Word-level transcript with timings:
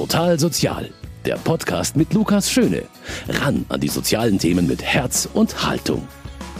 Total 0.00 0.40
Sozial, 0.40 0.88
der 1.26 1.34
Podcast 1.34 1.94
mit 1.94 2.14
Lukas 2.14 2.50
Schöne. 2.50 2.84
Ran 3.28 3.66
an 3.68 3.80
die 3.80 3.88
sozialen 3.88 4.38
Themen 4.38 4.66
mit 4.66 4.82
Herz 4.82 5.28
und 5.34 5.66
Haltung. 5.66 6.08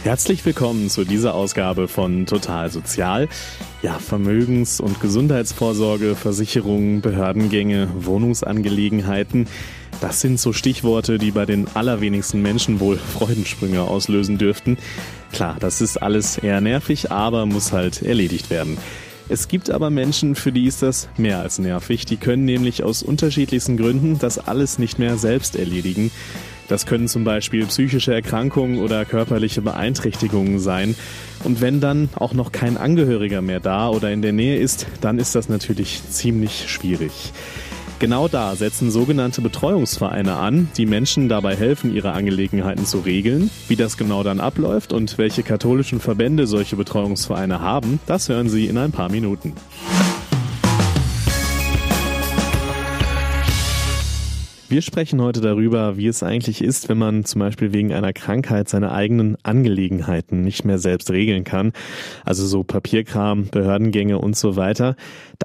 Herzlich 0.03 0.45
willkommen 0.45 0.91
zu 0.91 1.05
dieser 1.05 1.33
Ausgabe 1.33 1.87
von 1.87 2.27
Total 2.27 2.69
Sozial. 2.69 3.27
Ja, 3.81 3.97
Vermögens- 3.97 4.79
und 4.79 5.01
Gesundheitsvorsorge, 5.01 6.15
Versicherungen, 6.15 7.01
Behördengänge, 7.01 7.89
Wohnungsangelegenheiten. 7.95 9.47
Das 10.01 10.21
sind 10.21 10.39
so 10.39 10.53
Stichworte, 10.53 11.17
die 11.17 11.31
bei 11.31 11.47
den 11.47 11.65
allerwenigsten 11.73 12.43
Menschen 12.43 12.79
wohl 12.79 12.97
Freudensprünge 13.17 13.81
auslösen 13.81 14.37
dürften. 14.37 14.77
Klar, 15.31 15.57
das 15.59 15.81
ist 15.81 15.97
alles 15.97 16.37
eher 16.37 16.61
nervig, 16.61 17.09
aber 17.11 17.47
muss 17.47 17.71
halt 17.71 18.03
erledigt 18.03 18.51
werden. 18.51 18.77
Es 19.31 19.47
gibt 19.47 19.69
aber 19.69 19.89
Menschen, 19.89 20.35
für 20.35 20.51
die 20.51 20.65
ist 20.65 20.81
das 20.81 21.07
mehr 21.15 21.39
als 21.39 21.57
nervig. 21.57 22.05
Die 22.05 22.17
können 22.17 22.43
nämlich 22.43 22.83
aus 22.83 23.01
unterschiedlichsten 23.01 23.77
Gründen 23.77 24.19
das 24.19 24.37
alles 24.37 24.77
nicht 24.77 24.99
mehr 24.99 25.17
selbst 25.17 25.55
erledigen. 25.55 26.11
Das 26.67 26.85
können 26.85 27.07
zum 27.07 27.23
Beispiel 27.23 27.65
psychische 27.65 28.13
Erkrankungen 28.13 28.79
oder 28.79 29.05
körperliche 29.05 29.61
Beeinträchtigungen 29.61 30.59
sein. 30.59 30.95
Und 31.45 31.61
wenn 31.61 31.79
dann 31.79 32.09
auch 32.15 32.33
noch 32.33 32.51
kein 32.51 32.75
Angehöriger 32.75 33.41
mehr 33.41 33.61
da 33.61 33.87
oder 33.87 34.11
in 34.11 34.21
der 34.21 34.33
Nähe 34.33 34.57
ist, 34.57 34.85
dann 34.99 35.17
ist 35.17 35.33
das 35.33 35.47
natürlich 35.47 36.01
ziemlich 36.09 36.69
schwierig. 36.69 37.31
Genau 38.01 38.27
da 38.27 38.55
setzen 38.55 38.89
sogenannte 38.89 39.41
Betreuungsvereine 39.41 40.35
an, 40.35 40.69
die 40.75 40.87
Menschen 40.87 41.29
dabei 41.29 41.55
helfen, 41.55 41.93
ihre 41.93 42.13
Angelegenheiten 42.13 42.83
zu 42.83 42.97
regeln. 42.97 43.51
Wie 43.67 43.75
das 43.75 43.95
genau 43.95 44.23
dann 44.23 44.39
abläuft 44.39 44.91
und 44.91 45.19
welche 45.19 45.43
katholischen 45.43 45.99
Verbände 45.99 46.47
solche 46.47 46.75
Betreuungsvereine 46.75 47.61
haben, 47.61 47.99
das 48.07 48.27
hören 48.27 48.49
Sie 48.49 48.65
in 48.65 48.79
ein 48.79 48.91
paar 48.91 49.11
Minuten. 49.11 49.53
Wir 54.71 54.81
sprechen 54.81 55.21
heute 55.21 55.41
darüber, 55.41 55.97
wie 55.97 56.07
es 56.07 56.23
eigentlich 56.23 56.61
ist, 56.61 56.87
wenn 56.87 56.97
man 56.97 57.25
zum 57.25 57.39
Beispiel 57.39 57.73
wegen 57.73 57.91
einer 57.91 58.13
Krankheit 58.13 58.69
seine 58.69 58.93
eigenen 58.93 59.35
Angelegenheiten 59.43 60.43
nicht 60.45 60.63
mehr 60.63 60.79
selbst 60.79 61.11
regeln 61.11 61.43
kann. 61.43 61.73
Also 62.23 62.47
so 62.47 62.63
Papierkram, 62.63 63.49
Behördengänge 63.49 64.17
und 64.17 64.37
so 64.37 64.55
weiter. 64.55 64.95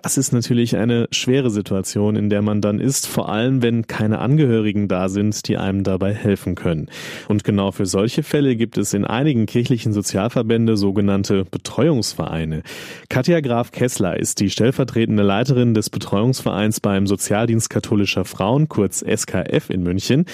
Das 0.02 0.19
ist 0.19 0.33
natürlich 0.33 0.77
eine 0.77 1.08
schwere 1.11 1.50
Situation, 1.50 2.16
in 2.16 2.28
der 2.28 2.42
man 2.42 2.61
dann 2.61 2.80
ist, 2.80 3.06
vor 3.06 3.28
allem 3.28 3.62
wenn 3.62 3.86
keine 3.86 4.19
Angehörigen 4.19 4.88
da 4.88 5.08
sind, 5.08 5.48
die 5.48 5.56
einem 5.56 5.84
dabei 5.84 6.12
helfen 6.12 6.55
können. 6.55 6.88
Und 7.28 7.44
genau 7.44 7.72
für 7.72 7.86
solche 7.86 8.22
Fälle 8.22 8.56
gibt 8.56 8.78
es 8.78 8.94
in 8.94 9.05
einigen 9.05 9.47
kirchlichen 9.47 9.92
Sozialverbände 9.92 10.77
sogenannte 10.77 11.44
Betreuungsvereine. 11.44 12.62
Katja 13.08 13.41
Graf 13.41 13.72
Kessler 13.72 14.19
ist 14.19 14.41
die 14.41 14.50
stellvertretende 14.50 15.22
Leiterin 15.22 15.75
des 15.75 15.91
Betreuungsvereins 15.91 16.81
beim 16.81 17.06
Sozialdienst 17.06 17.70
katholischer 17.70 18.25
Frauen, 18.25 18.69
kurz 18.69 19.03
SKF 19.03 19.70
in 19.70 19.83
München. 19.83 20.27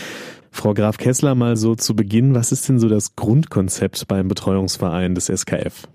Frau 0.50 0.74
Graf 0.74 0.98
Kessler, 0.98 1.34
mal 1.34 1.56
so 1.56 1.74
zu 1.74 1.96
Beginn, 1.96 2.34
was 2.34 2.52
ist 2.52 2.68
denn 2.68 2.78
so 2.78 2.88
das 2.88 3.16
Grundkonzept 3.16 4.06
beim 4.06 4.28
Betreuungsverein 4.28 5.14
des 5.14 5.26
SKF? 5.26 5.88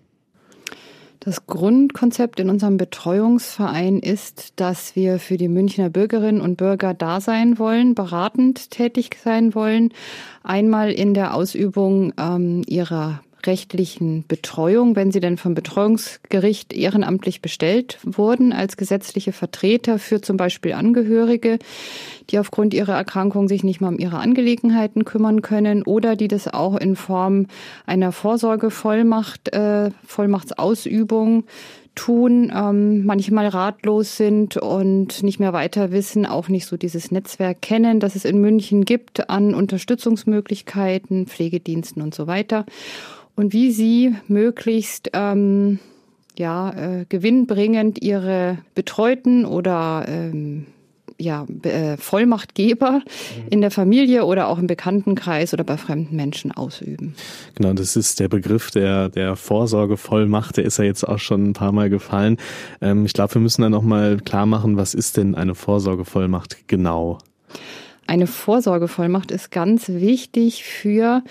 Das 1.27 1.45
Grundkonzept 1.45 2.39
in 2.39 2.49
unserem 2.49 2.77
Betreuungsverein 2.77 3.99
ist, 3.99 4.53
dass 4.61 4.95
wir 4.95 5.19
für 5.19 5.35
die 5.35 5.49
Münchner 5.49 5.89
Bürgerinnen 5.89 6.39
und 6.39 6.55
Bürger 6.55 6.93
da 6.93 7.19
sein 7.19 7.59
wollen, 7.59 7.95
beratend 7.95 8.71
tätig 8.71 9.17
sein 9.21 9.53
wollen. 9.53 9.93
Einmal 10.41 10.89
in 10.89 11.13
der 11.13 11.33
Ausübung 11.33 12.13
ähm, 12.17 12.63
ihrer 12.65 13.19
rechtlichen 13.47 14.25
Betreuung, 14.27 14.95
wenn 14.95 15.11
sie 15.11 15.19
denn 15.19 15.37
vom 15.37 15.55
Betreuungsgericht 15.55 16.73
ehrenamtlich 16.73 17.41
bestellt 17.41 17.97
wurden 18.03 18.53
als 18.53 18.77
gesetzliche 18.77 19.31
Vertreter 19.31 19.97
für 19.97 20.21
zum 20.21 20.37
Beispiel 20.37 20.73
Angehörige, 20.73 21.57
die 22.29 22.39
aufgrund 22.39 22.73
ihrer 22.73 22.95
Erkrankung 22.95 23.47
sich 23.47 23.63
nicht 23.63 23.81
mal 23.81 23.89
um 23.89 23.99
ihre 23.99 24.19
Angelegenheiten 24.19 25.05
kümmern 25.05 25.41
können 25.41 25.83
oder 25.83 26.15
die 26.15 26.27
das 26.27 26.47
auch 26.47 26.75
in 26.75 26.95
Form 26.95 27.47
einer 27.85 28.11
Vorsorgevollmacht, 28.11 29.53
äh, 29.53 29.91
Vollmachtsausübung 30.05 31.45
tun, 31.97 32.51
ähm, 32.55 33.05
manchmal 33.05 33.47
ratlos 33.47 34.17
sind 34.17 34.55
und 34.55 35.23
nicht 35.23 35.39
mehr 35.39 35.51
weiter 35.51 35.91
wissen, 35.91 36.25
auch 36.25 36.47
nicht 36.47 36.67
so 36.67 36.77
dieses 36.77 37.11
Netzwerk 37.11 37.61
kennen, 37.61 37.99
das 37.99 38.15
es 38.15 38.23
in 38.23 38.39
München 38.39 38.85
gibt 38.85 39.29
an 39.29 39.55
Unterstützungsmöglichkeiten, 39.55 41.25
Pflegediensten 41.25 42.01
und 42.01 42.13
so 42.13 42.27
weiter 42.27 42.65
und 43.37 43.53
wie 43.53 43.71
sie 43.71 44.15
möglichst 44.27 45.11
ähm, 45.13 45.79
ja, 46.37 46.71
äh, 46.71 47.05
gewinnbringend 47.07 48.01
ihre 48.01 48.57
Betreuten 48.75 49.45
oder 49.45 50.05
ähm, 50.07 50.65
ja, 51.19 51.45
äh, 51.63 51.97
Vollmachtgeber 51.97 52.91
mhm. 52.91 53.47
in 53.49 53.61
der 53.61 53.71
Familie 53.71 54.25
oder 54.25 54.47
auch 54.47 54.59
im 54.59 54.67
Bekanntenkreis 54.67 55.53
oder 55.53 55.63
bei 55.63 55.77
fremden 55.77 56.15
Menschen 56.15 56.51
ausüben. 56.51 57.15
Genau, 57.55 57.73
das 57.73 57.95
ist 57.95 58.19
der 58.19 58.27
Begriff 58.27 58.69
der, 58.71 59.09
der 59.09 59.35
Vorsorgevollmacht, 59.35 60.57
der 60.57 60.65
ist 60.65 60.77
ja 60.77 60.85
jetzt 60.85 61.03
auch 61.03 61.19
schon 61.19 61.49
ein 61.49 61.53
paar 61.53 61.71
Mal 61.71 61.89
gefallen. 61.89 62.37
Ähm, 62.81 63.05
ich 63.05 63.13
glaube, 63.13 63.35
wir 63.35 63.41
müssen 63.41 63.61
da 63.61 63.69
nochmal 63.69 64.17
klar 64.17 64.45
machen, 64.45 64.77
was 64.77 64.93
ist 64.93 65.17
denn 65.17 65.35
eine 65.35 65.55
Vorsorgevollmacht 65.55 66.67
genau? 66.67 67.19
Eine 68.05 68.27
Vorsorgevollmacht 68.27 69.31
ist 69.31 69.51
ganz 69.51 69.89
wichtig 69.89 70.63
für 70.63 71.23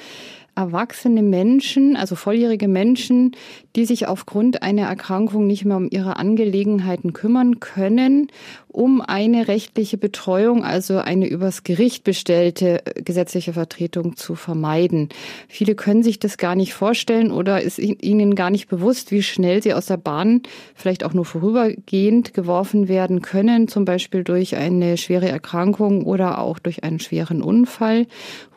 erwachsene 0.57 1.23
Menschen, 1.23 1.97
also 1.97 2.17
volljährige 2.17 2.67
Menschen, 2.67 3.33
die 3.77 3.85
sich 3.85 4.09
aufgrund 4.09 4.63
einer 4.63 4.89
Erkrankung 4.89 5.47
nicht 5.47 5.65
mehr 5.65 5.77
um 5.77 5.89
ihre 5.91 6.17
Angelegenheiten 6.17 7.13
kümmern 7.13 7.61
können 7.61 8.29
um 8.77 9.01
eine 9.01 9.49
rechtliche 9.49 9.97
Betreuung, 9.97 10.63
also 10.63 10.99
eine 10.99 11.27
übers 11.27 11.65
Gericht 11.65 12.05
bestellte 12.05 12.85
äh, 12.85 13.03
gesetzliche 13.03 13.55
Vertretung 13.55 14.17
zu 14.17 14.35
vermeiden. 14.35 15.09
Viele 15.49 15.75
können 15.75 16.03
sich 16.03 16.19
das 16.19 16.37
gar 16.37 16.55
nicht 16.55 16.75
vorstellen 16.75 17.31
oder 17.31 17.63
ist 17.63 17.79
ihnen 17.79 18.35
gar 18.35 18.51
nicht 18.51 18.69
bewusst, 18.69 19.13
wie 19.13 19.23
schnell 19.23 19.63
sie 19.63 19.73
aus 19.73 19.87
der 19.87 19.97
Bahn 19.97 20.43
vielleicht 20.75 21.05
auch 21.05 21.15
nur 21.15 21.25
vorübergehend 21.25 22.35
geworfen 22.35 22.87
werden 22.87 23.23
können, 23.23 23.67
zum 23.67 23.87
Beispiel 23.87 24.25
durch 24.25 24.57
eine 24.57 24.99
schwere 24.99 25.31
Erkrankung 25.31 26.05
oder 26.05 26.39
auch 26.39 26.59
durch 26.59 26.85
einen 26.85 27.01
schweren 27.01 27.41
Unfall, 27.41 28.07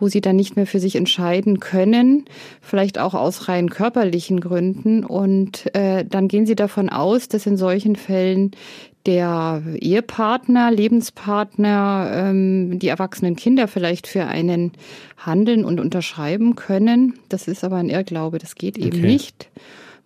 wo 0.02 0.10
sie 0.10 0.20
dann 0.20 0.36
nicht 0.36 0.58
mehr 0.58 0.68
für 0.68 0.82
sich 0.82 0.98
entscheiden 0.98 1.62
können, 1.62 1.89
vielleicht 2.62 3.00
auch 3.00 3.14
aus 3.14 3.48
rein 3.48 3.70
körperlichen 3.70 4.40
Gründen. 4.40 5.04
Und 5.04 5.74
äh, 5.76 6.06
dann 6.06 6.28
gehen 6.28 6.46
sie 6.46 6.56
davon 6.56 6.90
aus, 6.90 7.28
dass 7.28 7.46
in 7.46 7.58
solchen 7.58 7.96
Fällen 7.96 8.52
der 9.06 9.64
Ehepartner, 9.80 10.72
Lebenspartner, 10.72 12.12
ähm, 12.14 12.80
die 12.80 12.90
erwachsenen 12.90 13.36
Kinder 13.36 13.68
vielleicht 13.68 14.08
für 14.08 14.26
einen 14.26 14.72
handeln 15.18 15.66
und 15.66 15.80
unterschreiben 15.80 16.56
können. 16.56 17.14
Das 17.30 17.48
ist 17.48 17.64
aber 17.64 17.78
ein 17.78 17.90
Irrglaube, 17.90 18.38
das 18.40 18.56
geht 18.56 18.78
eben 18.78 19.00
okay. 19.00 19.08
nicht. 19.08 19.50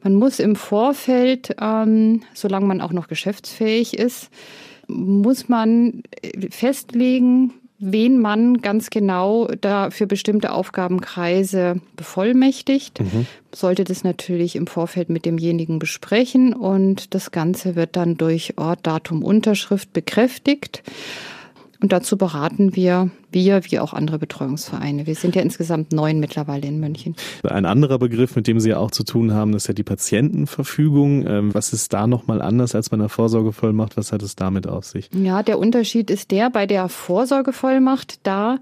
Man 0.03 0.15
muss 0.15 0.39
im 0.39 0.55
Vorfeld, 0.55 1.55
ähm, 1.61 2.21
solange 2.33 2.65
man 2.65 2.81
auch 2.81 2.91
noch 2.91 3.07
geschäftsfähig 3.07 3.97
ist, 3.97 4.29
muss 4.87 5.47
man 5.47 6.03
festlegen, 6.49 7.53
wen 7.91 8.19
man 8.19 8.61
ganz 8.61 8.89
genau 8.89 9.47
da 9.59 9.89
für 9.89 10.07
bestimmte 10.07 10.51
Aufgabenkreise 10.51 11.75
bevollmächtigt. 11.95 13.01
Mhm. 13.01 13.27
Sollte 13.53 13.83
das 13.83 14.03
natürlich 14.03 14.55
im 14.55 14.67
Vorfeld 14.67 15.09
mit 15.09 15.25
demjenigen 15.25 15.79
besprechen 15.79 16.53
und 16.53 17.13
das 17.13 17.31
Ganze 17.31 17.75
wird 17.75 17.95
dann 17.95 18.15
durch 18.15 18.57
Ort, 18.57 18.79
Datum, 18.83 19.23
Unterschrift 19.23 19.93
bekräftigt. 19.93 20.83
Und 21.83 21.91
dazu 21.91 22.15
beraten 22.15 22.77
wir, 22.77 23.09
wir 23.29 23.65
wie 23.65 23.77
auch 23.77 23.91
andere 23.91 24.17
Betreuungsvereine. 24.17 25.05
Wir 25.05 25.15
sind 25.15 25.35
ja 25.35 25.41
insgesamt 25.41 25.91
neun 25.91 26.21
mittlerweile 26.21 26.65
in 26.65 26.79
München. 26.79 27.13
Ein 27.43 27.65
anderer 27.65 27.99
Begriff, 27.99 28.37
mit 28.37 28.47
dem 28.47 28.61
Sie 28.61 28.69
ja 28.69 28.77
auch 28.77 28.89
zu 28.89 29.03
tun 29.03 29.33
haben, 29.33 29.53
ist 29.53 29.67
ja 29.67 29.73
die 29.73 29.83
Patientenverfügung. 29.83 31.27
Ähm, 31.27 31.53
was 31.53 31.73
ist 31.73 31.91
da 31.91 32.07
nochmal 32.07 32.41
anders 32.41 32.73
als 32.73 32.87
bei 32.87 32.93
einer 32.93 33.09
Vorsorgevollmacht? 33.09 33.97
Was 33.97 34.13
hat 34.13 34.21
es 34.21 34.37
damit 34.37 34.65
auf 34.65 34.85
sich? 34.85 35.09
Ja, 35.13 35.43
der 35.43 35.59
Unterschied 35.59 36.09
ist 36.09 36.31
der, 36.31 36.49
bei 36.49 36.67
der 36.67 36.87
Vorsorgevollmacht, 36.87 38.25
da 38.25 38.59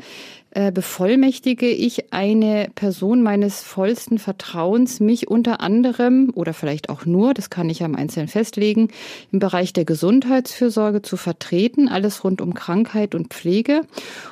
bevollmächtige 0.73 1.69
ich 1.69 2.11
eine 2.13 2.69
Person 2.75 3.23
meines 3.23 3.61
vollsten 3.61 4.17
Vertrauens, 4.17 4.99
mich 4.99 5.29
unter 5.29 5.61
anderem 5.61 6.31
oder 6.35 6.53
vielleicht 6.53 6.89
auch 6.89 7.05
nur, 7.05 7.33
das 7.33 7.49
kann 7.49 7.69
ich 7.69 7.83
am 7.83 7.95
Einzelnen 7.95 8.27
festlegen, 8.27 8.89
im 9.31 9.39
Bereich 9.39 9.71
der 9.71 9.85
Gesundheitsfürsorge 9.85 11.01
zu 11.01 11.15
vertreten, 11.15 11.87
alles 11.87 12.23
rund 12.23 12.41
um 12.41 12.53
Krankheit 12.53 13.15
und 13.15 13.33
Pflege. 13.33 13.81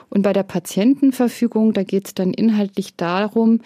Und 0.09 0.23
bei 0.23 0.33
der 0.33 0.43
Patientenverfügung, 0.43 1.73
da 1.73 1.83
geht 1.83 2.07
es 2.07 2.13
dann 2.13 2.33
inhaltlich 2.33 2.95
darum, 2.95 3.61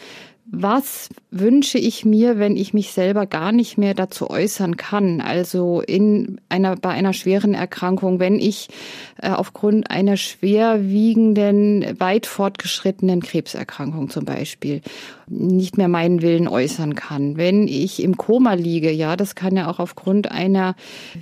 was 0.55 1.09
wünsche 1.31 1.79
ich 1.79 2.05
mir, 2.05 2.37
wenn 2.37 2.55
ich 2.55 2.75
mich 2.75 2.91
selber 2.91 3.25
gar 3.25 3.51
nicht 3.51 3.79
mehr 3.79 3.95
dazu 3.95 4.29
äußern 4.29 4.77
kann? 4.77 5.19
Also 5.19 5.81
in 5.81 6.39
einer, 6.47 6.75
bei 6.75 6.91
einer 6.91 7.13
schweren 7.13 7.55
Erkrankung, 7.55 8.19
wenn 8.19 8.37
ich 8.37 8.69
äh, 9.19 9.29
aufgrund 9.29 9.89
einer 9.89 10.15
schwerwiegenden, 10.15 11.99
weit 11.99 12.27
fortgeschrittenen 12.27 13.23
Krebserkrankung 13.23 14.11
zum 14.11 14.25
Beispiel 14.25 14.81
nicht 15.27 15.77
mehr 15.77 15.87
meinen 15.87 16.21
Willen 16.21 16.47
äußern 16.47 16.93
kann. 16.93 17.35
Wenn 17.35 17.67
ich 17.67 18.03
im 18.03 18.15
Koma 18.15 18.53
liege, 18.53 18.91
ja, 18.91 19.15
das 19.15 19.33
kann 19.33 19.55
ja 19.55 19.71
auch 19.71 19.79
aufgrund 19.79 20.29
einer 20.29 20.75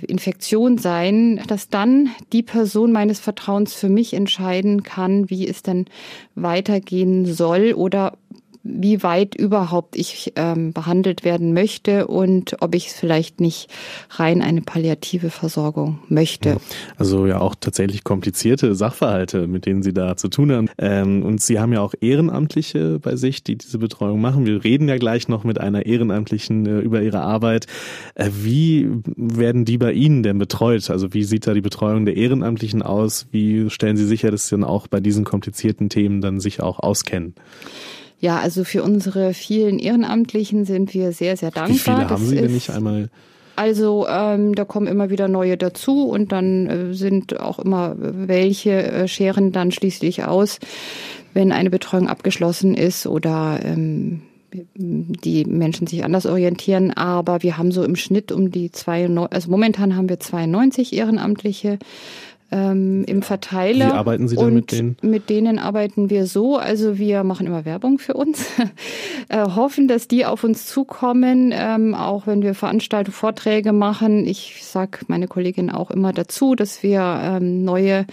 Infektion 0.06 0.76
sein, 0.76 1.40
dass 1.46 1.70
dann 1.70 2.10
die 2.34 2.42
Person 2.42 2.92
meines 2.92 3.18
Vertrauens 3.18 3.72
für 3.72 3.88
mich 3.88 4.12
entscheiden 4.12 4.82
kann, 4.82 5.30
wie 5.30 5.48
es 5.48 5.62
denn 5.62 5.86
weitergehen 6.34 7.24
soll 7.24 7.72
oder 7.72 8.18
wie 8.64 9.02
weit 9.02 9.34
überhaupt 9.34 9.96
ich 9.96 10.32
ähm, 10.36 10.72
behandelt 10.72 11.24
werden 11.24 11.52
möchte 11.52 12.06
und 12.06 12.56
ob 12.60 12.74
ich 12.74 12.90
vielleicht 12.90 13.40
nicht 13.40 13.68
rein 14.10 14.40
eine 14.40 14.62
palliative 14.62 15.30
Versorgung 15.30 15.98
möchte. 16.08 16.58
Also 16.96 17.26
ja 17.26 17.40
auch 17.40 17.54
tatsächlich 17.54 18.04
komplizierte 18.04 18.74
Sachverhalte, 18.74 19.46
mit 19.48 19.66
denen 19.66 19.82
Sie 19.82 19.92
da 19.92 20.16
zu 20.16 20.28
tun 20.28 20.52
haben. 20.52 20.68
Ähm, 20.78 21.22
und 21.22 21.40
Sie 21.40 21.58
haben 21.58 21.72
ja 21.72 21.80
auch 21.80 21.94
Ehrenamtliche 22.00 23.00
bei 23.00 23.16
sich, 23.16 23.42
die 23.42 23.56
diese 23.56 23.78
Betreuung 23.78 24.20
machen. 24.20 24.46
Wir 24.46 24.62
reden 24.62 24.88
ja 24.88 24.96
gleich 24.96 25.28
noch 25.28 25.42
mit 25.42 25.60
einer 25.60 25.86
Ehrenamtlichen 25.86 26.66
äh, 26.66 26.78
über 26.78 27.02
ihre 27.02 27.20
Arbeit. 27.20 27.66
Äh, 28.14 28.30
wie 28.32 28.88
werden 29.16 29.64
die 29.64 29.78
bei 29.78 29.92
Ihnen 29.92 30.22
denn 30.22 30.38
betreut? 30.38 30.88
Also 30.90 31.12
wie 31.14 31.24
sieht 31.24 31.46
da 31.46 31.54
die 31.54 31.60
Betreuung 31.60 32.04
der 32.04 32.16
Ehrenamtlichen 32.16 32.82
aus? 32.82 33.26
Wie 33.32 33.70
stellen 33.70 33.96
Sie 33.96 34.06
sicher, 34.06 34.30
dass 34.30 34.48
Sie 34.48 34.54
dann 34.54 34.64
auch 34.64 34.86
bei 34.86 35.00
diesen 35.00 35.24
komplizierten 35.24 35.88
Themen 35.88 36.20
dann 36.20 36.38
sich 36.38 36.60
auch 36.60 36.78
auskennen? 36.78 37.34
Ja, 38.22 38.38
also 38.38 38.62
für 38.62 38.84
unsere 38.84 39.34
vielen 39.34 39.80
Ehrenamtlichen 39.80 40.64
sind 40.64 40.94
wir 40.94 41.10
sehr, 41.10 41.36
sehr 41.36 41.50
dankbar. 41.50 41.74
Wie 41.74 41.78
viele 41.78 42.08
haben 42.08 42.24
Sie 42.24 42.36
denn 42.36 42.52
nicht 42.52 42.70
einmal? 42.70 43.10
Also 43.56 44.06
ähm, 44.08 44.54
da 44.54 44.64
kommen 44.64 44.86
immer 44.86 45.10
wieder 45.10 45.26
neue 45.26 45.56
dazu 45.56 46.08
und 46.08 46.30
dann 46.30 46.66
äh, 46.68 46.94
sind 46.94 47.40
auch 47.40 47.58
immer 47.58 47.96
welche 47.98 48.70
äh, 48.70 49.08
scheren 49.08 49.50
dann 49.50 49.72
schließlich 49.72 50.22
aus, 50.24 50.60
wenn 51.34 51.50
eine 51.50 51.68
Betreuung 51.68 52.08
abgeschlossen 52.08 52.74
ist 52.76 53.08
oder 53.08 53.58
ähm, 53.64 54.22
die 54.76 55.44
Menschen 55.44 55.88
sich 55.88 56.04
anders 56.04 56.24
orientieren. 56.24 56.92
Aber 56.92 57.42
wir 57.42 57.58
haben 57.58 57.72
so 57.72 57.82
im 57.82 57.96
Schnitt 57.96 58.30
um 58.30 58.52
die 58.52 58.70
zwei, 58.70 59.08
also 59.30 59.50
momentan 59.50 59.96
haben 59.96 60.08
wir 60.08 60.20
92 60.20 60.92
Ehrenamtliche 60.92 61.80
ähm, 62.52 63.04
im 63.06 63.22
Verteiler. 63.22 63.88
Wie 63.88 63.92
arbeiten 63.92 64.28
Sie 64.28 64.36
denn 64.36 64.44
und 64.44 64.54
mit 64.54 64.72
denen? 64.72 64.96
Mit 65.02 65.30
denen 65.30 65.58
arbeiten 65.58 66.10
wir 66.10 66.26
so. 66.26 66.58
Also 66.58 66.98
wir 66.98 67.24
machen 67.24 67.46
immer 67.46 67.64
Werbung 67.64 67.98
für 67.98 68.14
uns, 68.14 68.46
äh, 69.28 69.38
hoffen, 69.38 69.88
dass 69.88 70.06
die 70.06 70.26
auf 70.26 70.44
uns 70.44 70.66
zukommen, 70.66 71.52
ähm, 71.54 71.94
auch 71.94 72.26
wenn 72.26 72.42
wir 72.42 72.54
Veranstaltungen, 72.54 73.14
Vorträge 73.14 73.72
machen. 73.72 74.26
Ich 74.26 74.60
sag 74.62 75.08
meine 75.08 75.26
Kollegin 75.26 75.70
auch 75.70 75.90
immer 75.90 76.12
dazu, 76.12 76.54
dass 76.54 76.82
wir 76.82 77.00
ähm, 77.22 77.64
neue 77.64 78.06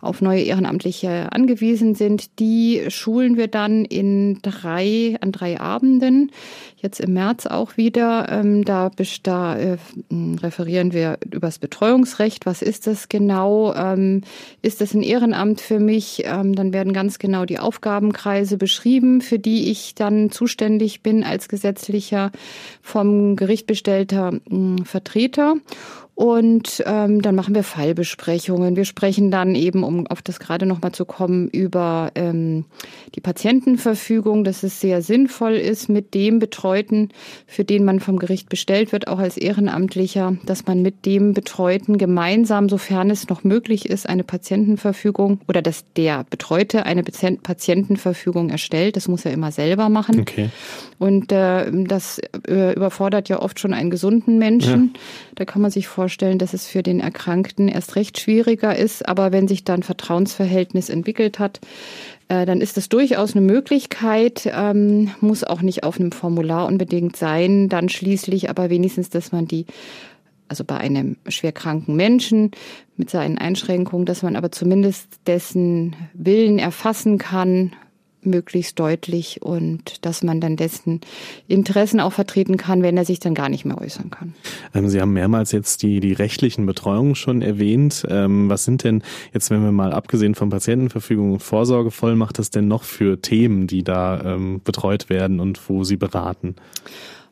auf 0.00 0.20
neue 0.20 0.42
Ehrenamtliche 0.42 1.32
angewiesen 1.32 1.94
sind. 1.94 2.38
Die 2.38 2.82
schulen 2.88 3.36
wir 3.36 3.48
dann 3.48 3.84
in 3.84 4.40
drei 4.42 5.16
an 5.20 5.32
drei 5.32 5.58
Abenden 5.60 6.30
jetzt 6.76 7.00
im 7.00 7.12
März 7.12 7.46
auch 7.46 7.76
wieder. 7.76 8.28
Ähm, 8.30 8.64
da, 8.64 8.90
da 9.22 9.56
äh, 9.56 9.76
referieren 10.10 10.92
wir 10.92 11.18
über 11.24 11.48
das 11.48 11.58
Betreuungsrecht. 11.58 12.46
Was 12.46 12.62
ist 12.62 12.86
das 12.86 13.08
genau? 13.08 13.72
Ähm, 13.78 14.22
ist 14.62 14.80
das 14.80 14.94
ein 14.94 15.02
Ehrenamt 15.02 15.60
für 15.60 15.78
mich? 15.78 16.22
Ähm, 16.24 16.54
dann 16.54 16.72
werden 16.72 16.92
ganz 16.92 17.18
genau 17.18 17.44
die 17.44 17.58
Aufgabenkreise 17.58 18.56
beschrieben, 18.56 19.20
für 19.20 19.38
die 19.38 19.70
ich 19.70 19.94
dann 19.94 20.30
zuständig 20.30 21.02
bin 21.02 21.24
als 21.24 21.48
gesetzlicher 21.48 22.32
vom 22.82 23.36
Gericht 23.36 23.66
bestellter 23.66 24.32
mh, 24.48 24.84
Vertreter. 24.84 25.54
Und 26.18 26.82
ähm, 26.84 27.22
dann 27.22 27.36
machen 27.36 27.54
wir 27.54 27.62
Fallbesprechungen. 27.62 28.74
Wir 28.74 28.84
sprechen 28.84 29.30
dann 29.30 29.54
eben, 29.54 29.84
um 29.84 30.08
auf 30.08 30.20
das 30.20 30.40
gerade 30.40 30.66
nochmal 30.66 30.90
zu 30.90 31.04
kommen, 31.04 31.46
über 31.46 32.10
ähm, 32.16 32.64
die 33.14 33.20
Patientenverfügung, 33.20 34.42
dass 34.42 34.64
es 34.64 34.80
sehr 34.80 35.00
sinnvoll 35.00 35.52
ist, 35.52 35.88
mit 35.88 36.14
dem 36.14 36.40
Betreuten, 36.40 37.10
für 37.46 37.62
den 37.62 37.84
man 37.84 38.00
vom 38.00 38.18
Gericht 38.18 38.48
bestellt 38.48 38.90
wird, 38.90 39.06
auch 39.06 39.20
als 39.20 39.36
Ehrenamtlicher, 39.36 40.36
dass 40.44 40.66
man 40.66 40.82
mit 40.82 41.06
dem 41.06 41.34
Betreuten 41.34 41.98
gemeinsam, 41.98 42.68
sofern 42.68 43.10
es 43.10 43.28
noch 43.28 43.44
möglich 43.44 43.88
ist, 43.88 44.08
eine 44.08 44.24
Patientenverfügung 44.24 45.38
oder 45.46 45.62
dass 45.62 45.84
der 45.96 46.24
Betreute 46.28 46.84
eine 46.84 47.04
Patientenverfügung 47.04 48.50
erstellt. 48.50 48.96
Das 48.96 49.06
muss 49.06 49.24
er 49.24 49.32
immer 49.32 49.52
selber 49.52 49.88
machen. 49.88 50.18
Okay. 50.18 50.50
Und 50.98 51.30
äh, 51.30 51.70
das 51.84 52.20
äh, 52.48 52.74
überfordert 52.74 53.28
ja 53.28 53.40
oft 53.40 53.60
schon 53.60 53.72
einen 53.72 53.90
gesunden 53.90 54.38
Menschen. 54.38 54.94
Ja. 54.94 55.00
Da 55.36 55.44
kann 55.44 55.62
man 55.62 55.70
sich 55.70 55.86
vorstellen, 55.86 56.07
vorstellen, 56.08 56.38
dass 56.38 56.54
es 56.54 56.66
für 56.66 56.82
den 56.82 57.00
Erkrankten 57.00 57.68
erst 57.68 57.94
recht 57.94 58.18
schwieriger 58.18 58.74
ist. 58.74 59.06
Aber 59.06 59.30
wenn 59.30 59.46
sich 59.46 59.64
dann 59.64 59.82
Vertrauensverhältnis 59.82 60.88
entwickelt 60.88 61.38
hat, 61.38 61.60
äh, 62.28 62.46
dann 62.46 62.62
ist 62.62 62.78
das 62.78 62.88
durchaus 62.88 63.36
eine 63.36 63.44
Möglichkeit, 63.44 64.50
ähm, 64.50 65.10
muss 65.20 65.44
auch 65.44 65.60
nicht 65.60 65.84
auf 65.84 66.00
einem 66.00 66.10
Formular 66.10 66.66
unbedingt 66.66 67.16
sein. 67.16 67.68
Dann 67.68 67.90
schließlich 67.90 68.48
aber 68.48 68.70
wenigstens, 68.70 69.10
dass 69.10 69.32
man 69.32 69.46
die 69.46 69.66
also 70.48 70.64
bei 70.64 70.78
einem 70.78 71.18
schwerkranken 71.28 71.94
Menschen 71.94 72.52
mit 72.96 73.10
seinen 73.10 73.36
Einschränkungen, 73.36 74.06
dass 74.06 74.22
man 74.22 74.34
aber 74.34 74.50
zumindest 74.50 75.20
dessen 75.26 75.94
Willen 76.14 76.58
erfassen 76.58 77.18
kann, 77.18 77.72
möglichst 78.22 78.78
deutlich 78.78 79.42
und 79.42 80.04
dass 80.04 80.22
man 80.22 80.40
dann 80.40 80.56
dessen 80.56 81.00
Interessen 81.46 82.00
auch 82.00 82.12
vertreten 82.12 82.56
kann, 82.56 82.82
wenn 82.82 82.96
er 82.96 83.04
sich 83.04 83.20
dann 83.20 83.34
gar 83.34 83.48
nicht 83.48 83.64
mehr 83.64 83.80
äußern 83.80 84.10
kann. 84.10 84.34
Ähm, 84.74 84.88
Sie 84.88 85.00
haben 85.00 85.12
mehrmals 85.12 85.52
jetzt 85.52 85.82
die, 85.82 86.00
die 86.00 86.12
rechtlichen 86.12 86.66
Betreuungen 86.66 87.14
schon 87.14 87.42
erwähnt. 87.42 88.04
Ähm, 88.08 88.48
was 88.48 88.64
sind 88.64 88.84
denn 88.84 89.02
jetzt, 89.32 89.50
wenn 89.50 89.62
wir 89.62 89.72
mal 89.72 89.92
abgesehen 89.92 90.34
von 90.34 90.50
Patientenverfügung 90.50 91.32
und 91.32 91.42
Vorsorgevollmacht, 91.42 92.38
das 92.38 92.50
denn 92.50 92.68
noch 92.68 92.82
für 92.82 93.20
Themen, 93.20 93.66
die 93.66 93.84
da 93.84 94.20
ähm, 94.34 94.60
betreut 94.64 95.08
werden 95.10 95.40
und 95.40 95.68
wo 95.68 95.84
Sie 95.84 95.96
beraten? 95.96 96.56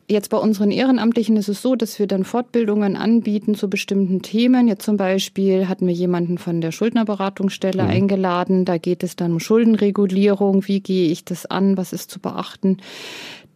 Jetzt 0.09 0.29
bei 0.29 0.37
unseren 0.37 0.71
Ehrenamtlichen 0.71 1.35
ist 1.35 1.49
es 1.49 1.61
so, 1.61 1.75
dass 1.75 1.99
wir 1.99 2.07
dann 2.07 2.23
Fortbildungen 2.23 2.95
anbieten 2.95 3.55
zu 3.55 3.69
bestimmten 3.69 4.21
Themen. 4.21 4.69
Jetzt 4.69 4.85
zum 4.85 4.95
Beispiel 4.95 5.67
hatten 5.67 5.85
wir 5.85 5.93
jemanden 5.93 6.37
von 6.37 6.61
der 6.61 6.71
Schuldnerberatungsstelle 6.71 7.83
mhm. 7.83 7.89
eingeladen. 7.89 8.63
Da 8.63 8.77
geht 8.77 9.03
es 9.03 9.17
dann 9.17 9.33
um 9.33 9.41
Schuldenregulierung. 9.41 10.65
Wie 10.65 10.79
gehe 10.79 11.11
ich 11.11 11.25
das 11.25 11.45
an? 11.45 11.75
Was 11.75 11.91
ist 11.91 12.09
zu 12.09 12.21
beachten? 12.21 12.77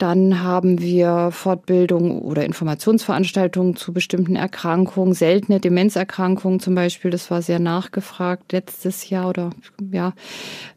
Dann 0.02 0.42
haben 0.42 0.82
wir 0.82 1.30
Fortbildung 1.30 2.24
oder 2.24 2.44
Informationsveranstaltungen 2.44 3.76
zu 3.76 3.94
bestimmten 3.94 4.36
Erkrankungen, 4.36 5.14
seltene 5.14 5.60
Demenzerkrankungen 5.60 6.60
zum 6.60 6.74
Beispiel. 6.74 7.12
Das 7.12 7.30
war 7.30 7.44
sehr 7.44 7.60
nachgefragt 7.60 8.52
letztes 8.52 9.12
Jahr 9.12 9.30
oder 9.30 9.52
ja. 9.92 10.14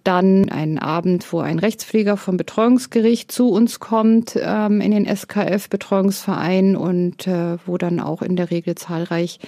Dann 0.03 0.51
einen 0.51 0.79
Abend, 0.79 1.33
wo 1.33 1.41
ein 1.41 1.59
Rechtspfleger 1.59 2.19
vom 2.19 2.37
Betreuungsgericht 2.37 3.33
zu 3.33 3.49
uns 3.49 3.81
kommt 3.81 4.39
ähm, 4.39 4.83
in 4.83 4.91
den 4.91 5.07
SKF 5.07 5.71
Betreuungsverein 5.71 6.77
und 6.77 7.27
äh, 7.27 7.57
wo 7.65 7.79
dann 7.79 8.01
auch 8.01 8.21
in 8.21 8.37
der 8.37 8.51
Regel 8.51 8.75
zahlreich 8.75 9.39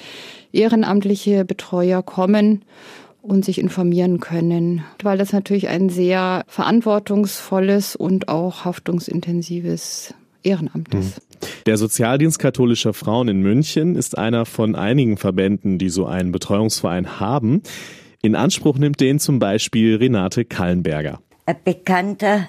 ehrenamtliche 0.52 1.44
Betreuer 1.44 2.02
kommen 2.02 2.62
und 3.26 3.44
sich 3.44 3.58
informieren 3.58 4.20
können, 4.20 4.84
weil 5.02 5.18
das 5.18 5.32
natürlich 5.32 5.68
ein 5.68 5.88
sehr 5.88 6.44
verantwortungsvolles 6.48 7.96
und 7.96 8.28
auch 8.28 8.64
haftungsintensives 8.64 10.14
Ehrenamt 10.42 10.94
ist. 10.94 11.18
Mhm. 11.18 11.46
Der 11.66 11.76
Sozialdienst 11.76 12.38
katholischer 12.38 12.94
Frauen 12.94 13.28
in 13.28 13.40
München 13.40 13.96
ist 13.96 14.16
einer 14.16 14.46
von 14.46 14.74
einigen 14.74 15.16
Verbänden, 15.16 15.78
die 15.78 15.88
so 15.88 16.06
einen 16.06 16.32
Betreuungsverein 16.32 17.20
haben. 17.20 17.62
In 18.22 18.34
Anspruch 18.34 18.78
nimmt 18.78 19.00
den 19.00 19.18
zum 19.18 19.38
Beispiel 19.38 19.96
Renate 19.96 20.44
Kallenberger. 20.44 21.20
Ein 21.44 21.56
Bekannter 21.64 22.48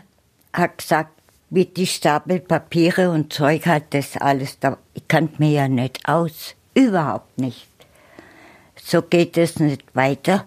hat 0.54 0.78
gesagt, 0.78 1.12
wie 1.50 1.66
die 1.66 1.88
Stapel 1.88 2.40
Papiere 2.40 3.10
und 3.12 3.32
Zeug 3.34 3.66
hat, 3.66 3.94
das 3.94 4.18
alles 4.18 4.60
da. 4.60 4.78
Ich 4.94 5.08
kannte 5.08 5.36
mir 5.40 5.52
ja 5.52 5.68
nicht 5.68 6.08
aus. 6.08 6.56
Überhaupt 6.74 7.40
nicht. 7.40 7.68
So 8.76 9.02
geht 9.02 9.38
es 9.38 9.60
nicht 9.60 9.84
weiter. 9.96 10.46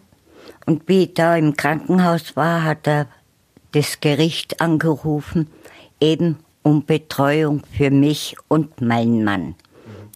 Und 0.66 0.88
wie 0.88 1.04
ich 1.04 1.14
da 1.14 1.36
im 1.36 1.56
Krankenhaus 1.56 2.36
war, 2.36 2.64
hat 2.64 2.86
er 2.86 3.06
das 3.72 4.00
Gericht 4.00 4.60
angerufen, 4.60 5.48
eben 6.00 6.38
um 6.62 6.84
Betreuung 6.84 7.62
für 7.76 7.90
mich 7.90 8.36
und 8.48 8.80
meinen 8.80 9.24
Mann. 9.24 9.54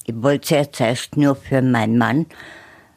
Ich 0.07 0.15
wollte 0.23 0.45
es 0.45 0.51
ja 0.51 0.73
zuerst 0.73 1.17
nur 1.17 1.35
für 1.35 1.63
meinen 1.63 1.99
Mann, 1.99 2.27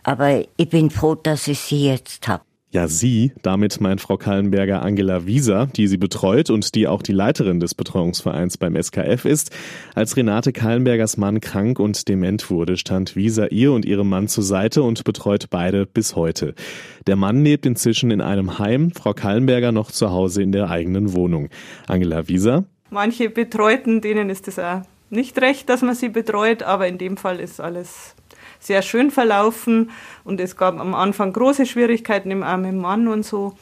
aber 0.04 0.44
ich 0.58 0.70
bin 0.70 0.90
froh, 0.90 1.16
dass 1.16 1.48
ich 1.48 1.60
sie 1.60 1.88
jetzt 1.88 2.28
habe. 2.28 2.47
Ja, 2.70 2.90
sie, 2.90 3.32
damit 3.44 3.80
meint 3.80 4.02
Frau 4.02 4.18
Kallenberger 4.18 4.82
Angela 4.82 5.26
Wieser, 5.26 5.68
die 5.68 5.88
sie 5.88 5.96
betreut 5.96 6.50
und 6.50 6.76
die 6.76 6.86
auch 6.86 7.02
die 7.02 7.14
Leiterin 7.14 7.62
des 7.62 7.74
Betreuungsvereins 7.74 8.58
beim 8.58 8.76
SKF 8.76 9.24
ist. 9.24 9.56
Als 9.96 10.18
Renate 10.18 10.52
Kallenbergers 10.52 11.16
Mann 11.16 11.40
krank 11.40 11.80
und 11.80 12.10
dement 12.10 12.52
wurde, 12.52 12.76
stand 12.76 13.16
Wieser 13.16 13.54
ihr 13.54 13.72
und 13.72 13.86
ihrem 13.86 14.10
Mann 14.10 14.28
zur 14.28 14.44
Seite 14.44 14.84
und 14.84 15.06
betreut 15.06 15.46
beide 15.50 15.86
bis 15.86 16.18
heute. 16.18 16.56
Der 17.08 17.16
Mann 17.16 17.42
lebt 17.42 17.66
inzwischen 17.66 18.12
in 18.12 18.20
einem 18.20 18.60
Heim, 18.60 18.92
Frau 18.92 19.14
Kallenberger 19.14 19.72
noch 19.72 19.90
zu 19.90 20.12
Hause 20.12 20.44
in 20.44 20.52
der 20.52 20.70
eigenen 20.70 21.14
Wohnung. 21.14 21.48
Angela 21.88 22.28
Wieser. 22.28 22.66
Manche 22.90 23.30
Betreuten, 23.30 24.02
denen 24.02 24.30
ist 24.30 24.50
es 24.50 24.60
auch 24.60 24.82
nicht 25.10 25.40
recht, 25.40 25.70
dass 25.70 25.84
man 25.84 25.96
sie 25.96 26.10
betreut, 26.10 26.64
aber 26.64 26.88
in 26.88 26.98
dem 26.98 27.16
Fall 27.16 27.40
ist 27.40 27.62
alles 27.62 28.14
sehr 28.68 28.82
schön 28.82 29.12
verlaufen 29.12 29.90
und 30.24 30.40
es 30.40 30.56
gab 30.56 30.80
am 30.80 30.94
Anfang 30.94 31.34
große 31.34 31.66
Schwierigkeiten 31.66 32.30
im 32.32 32.44
armen 32.44 32.78
Mann 32.78 33.08
und 33.08 33.26
so. 33.26 33.54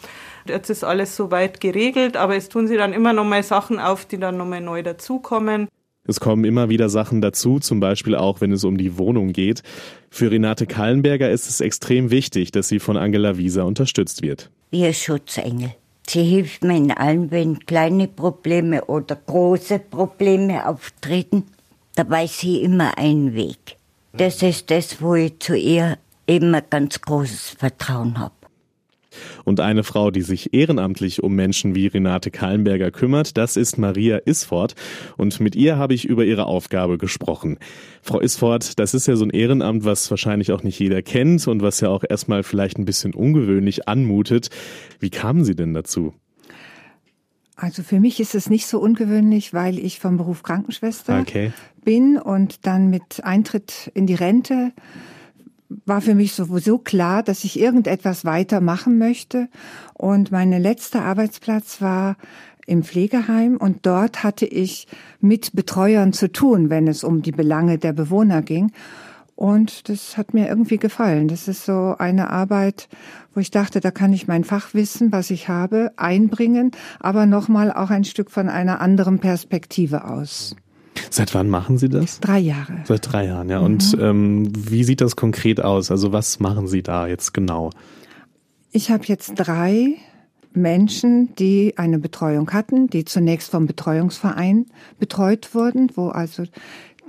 Jetzt 0.47 0.69
ist 0.69 0.83
alles 0.83 1.15
soweit 1.15 1.61
geregelt, 1.61 2.17
aber 2.17 2.35
es 2.35 2.49
tun 2.49 2.67
sie 2.67 2.77
dann 2.77 2.93
immer 2.93 3.13
noch 3.13 3.23
mal 3.23 3.41
Sachen 3.41 3.79
auf, 3.79 4.05
die 4.05 4.19
dann 4.19 4.37
noch 4.37 4.45
mal 4.45 4.61
neu 4.61 4.83
dazukommen. 4.83 5.67
Es 6.07 6.19
kommen 6.19 6.43
immer 6.45 6.69
wieder 6.69 6.89
Sachen 6.89 7.21
dazu, 7.21 7.59
zum 7.59 7.79
Beispiel 7.79 8.15
auch, 8.15 8.41
wenn 8.41 8.51
es 8.51 8.63
um 8.63 8.77
die 8.77 8.97
Wohnung 8.97 9.33
geht. 9.33 9.63
Für 10.11 10.29
Renate 10.29 10.67
Kallenberger 10.67 11.31
ist 11.31 11.49
es 11.49 11.61
extrem 11.61 12.11
wichtig, 12.11 12.51
dass 12.51 12.67
sie 12.67 12.79
von 12.79 12.95
Angela 12.95 13.37
Wieser 13.37 13.65
unterstützt 13.65 14.21
wird. 14.21 14.51
Ihr 14.69 14.93
Schutzengel. 14.93 15.73
Sie 16.07 16.23
hilft 16.23 16.63
mir 16.63 16.77
in 16.77 16.91
allem, 16.91 17.31
wenn 17.31 17.59
kleine 17.65 18.07
Probleme 18.07 18.85
oder 18.85 19.15
große 19.15 19.79
Probleme 19.79 20.67
auftreten. 20.67 21.43
Da 21.95 22.07
weiß 22.07 22.39
sie 22.39 22.61
immer 22.61 22.97
einen 22.99 23.33
Weg. 23.33 23.74
Das 24.17 24.41
ist 24.41 24.71
das, 24.71 25.01
wo 25.01 25.15
ich 25.15 25.39
zu 25.39 25.57
ihr 25.57 25.97
eben 26.25 26.55
ein 26.55 26.63
ganz 26.69 27.01
großes 27.01 27.55
Vertrauen 27.59 28.17
habe. 28.17 28.33
Und 29.43 29.59
eine 29.59 29.83
Frau, 29.83 30.11
die 30.11 30.21
sich 30.21 30.53
ehrenamtlich 30.53 31.21
um 31.21 31.35
Menschen 31.35 31.75
wie 31.75 31.87
Renate 31.87 32.31
Kallenberger 32.31 32.91
kümmert, 32.91 33.37
das 33.37 33.57
ist 33.57 33.77
Maria 33.77 34.17
Isford. 34.17 34.75
Und 35.17 35.39
mit 35.39 35.55
ihr 35.55 35.77
habe 35.77 35.93
ich 35.93 36.05
über 36.05 36.23
ihre 36.23 36.45
Aufgabe 36.45 36.97
gesprochen. 36.97 37.57
Frau 38.01 38.19
Isford, 38.19 38.79
das 38.79 38.93
ist 38.93 39.07
ja 39.07 39.15
so 39.15 39.25
ein 39.25 39.31
Ehrenamt, 39.31 39.83
was 39.83 40.09
wahrscheinlich 40.09 40.51
auch 40.51 40.63
nicht 40.63 40.79
jeder 40.79 41.01
kennt 41.01 41.47
und 41.47 41.61
was 41.61 41.81
ja 41.81 41.89
auch 41.89 42.03
erstmal 42.07 42.43
vielleicht 42.43 42.77
ein 42.77 42.85
bisschen 42.85 43.13
ungewöhnlich 43.13 43.87
anmutet. 43.87 44.49
Wie 44.99 45.09
kamen 45.09 45.43
Sie 45.43 45.55
denn 45.55 45.73
dazu? 45.73 46.13
Also 47.55 47.83
für 47.83 47.99
mich 47.99 48.19
ist 48.19 48.35
es 48.35 48.49
nicht 48.49 48.67
so 48.67 48.79
ungewöhnlich, 48.79 49.53
weil 49.53 49.79
ich 49.79 49.99
vom 49.99 50.17
Beruf 50.17 50.43
Krankenschwester 50.43 51.19
okay. 51.21 51.53
bin 51.83 52.17
und 52.17 52.65
dann 52.65 52.89
mit 52.89 53.23
Eintritt 53.23 53.91
in 53.93 54.07
die 54.07 54.15
Rente 54.15 54.73
war 55.85 56.01
für 56.01 56.15
mich 56.15 56.33
sowieso 56.33 56.77
klar, 56.77 57.23
dass 57.23 57.43
ich 57.43 57.59
irgendetwas 57.59 58.25
weitermachen 58.25 58.97
möchte. 58.97 59.49
Und 59.93 60.31
mein 60.31 60.51
letzter 60.51 61.03
Arbeitsplatz 61.03 61.81
war 61.81 62.17
im 62.65 62.83
Pflegeheim 62.83 63.57
und 63.57 63.85
dort 63.85 64.23
hatte 64.23 64.45
ich 64.45 64.87
mit 65.21 65.53
Betreuern 65.53 66.13
zu 66.13 66.31
tun, 66.31 66.69
wenn 66.69 66.87
es 66.87 67.03
um 67.03 67.21
die 67.21 67.31
Belange 67.31 67.77
der 67.77 67.93
Bewohner 67.93 68.41
ging. 68.41 68.71
Und 69.35 69.89
das 69.89 70.17
hat 70.17 70.33
mir 70.33 70.47
irgendwie 70.47 70.77
gefallen. 70.77 71.27
Das 71.27 71.49
ist 71.49 71.65
so 71.65 71.95
eine 71.97 72.29
Arbeit, 72.29 72.87
wo 73.33 73.41
ich 73.41 73.51
dachte, 73.51 73.81
da 73.81 73.91
kann 73.91 74.13
ich 74.13 74.27
mein 74.27 74.45
Fachwissen, 74.45 75.11
was 75.11 75.29
ich 75.29 75.49
habe, 75.49 75.91
einbringen, 75.97 76.71
aber 77.01 77.25
nochmal 77.25 77.71
auch 77.71 77.89
ein 77.89 78.05
Stück 78.05 78.31
von 78.31 78.47
einer 78.47 78.79
anderen 78.79 79.19
Perspektive 79.19 80.05
aus. 80.05 80.55
Seit 81.09 81.33
wann 81.33 81.49
machen 81.49 81.77
Sie 81.77 81.89
das? 81.89 82.21
Drei 82.21 82.39
Jahre. 82.39 82.79
Seit 82.85 83.11
drei 83.11 83.25
Jahren, 83.25 83.49
ja. 83.49 83.59
Mhm. 83.59 83.65
Und 83.65 83.97
ähm, 83.99 84.53
wie 84.55 84.85
sieht 84.85 85.01
das 85.01 85.17
konkret 85.17 85.61
aus? 85.61 85.91
Also 85.91 86.13
was 86.13 86.39
machen 86.39 86.67
Sie 86.67 86.81
da 86.81 87.07
jetzt 87.07 87.33
genau? 87.33 87.71
Ich 88.71 88.89
habe 88.91 89.03
jetzt 89.05 89.33
drei 89.35 89.95
Menschen, 90.53 91.35
die 91.35 91.77
eine 91.77 91.99
Betreuung 91.99 92.51
hatten, 92.51 92.87
die 92.87 93.03
zunächst 93.03 93.51
vom 93.51 93.67
Betreuungsverein 93.67 94.67
betreut 94.99 95.53
wurden, 95.53 95.91
wo 95.95 96.07
also 96.07 96.43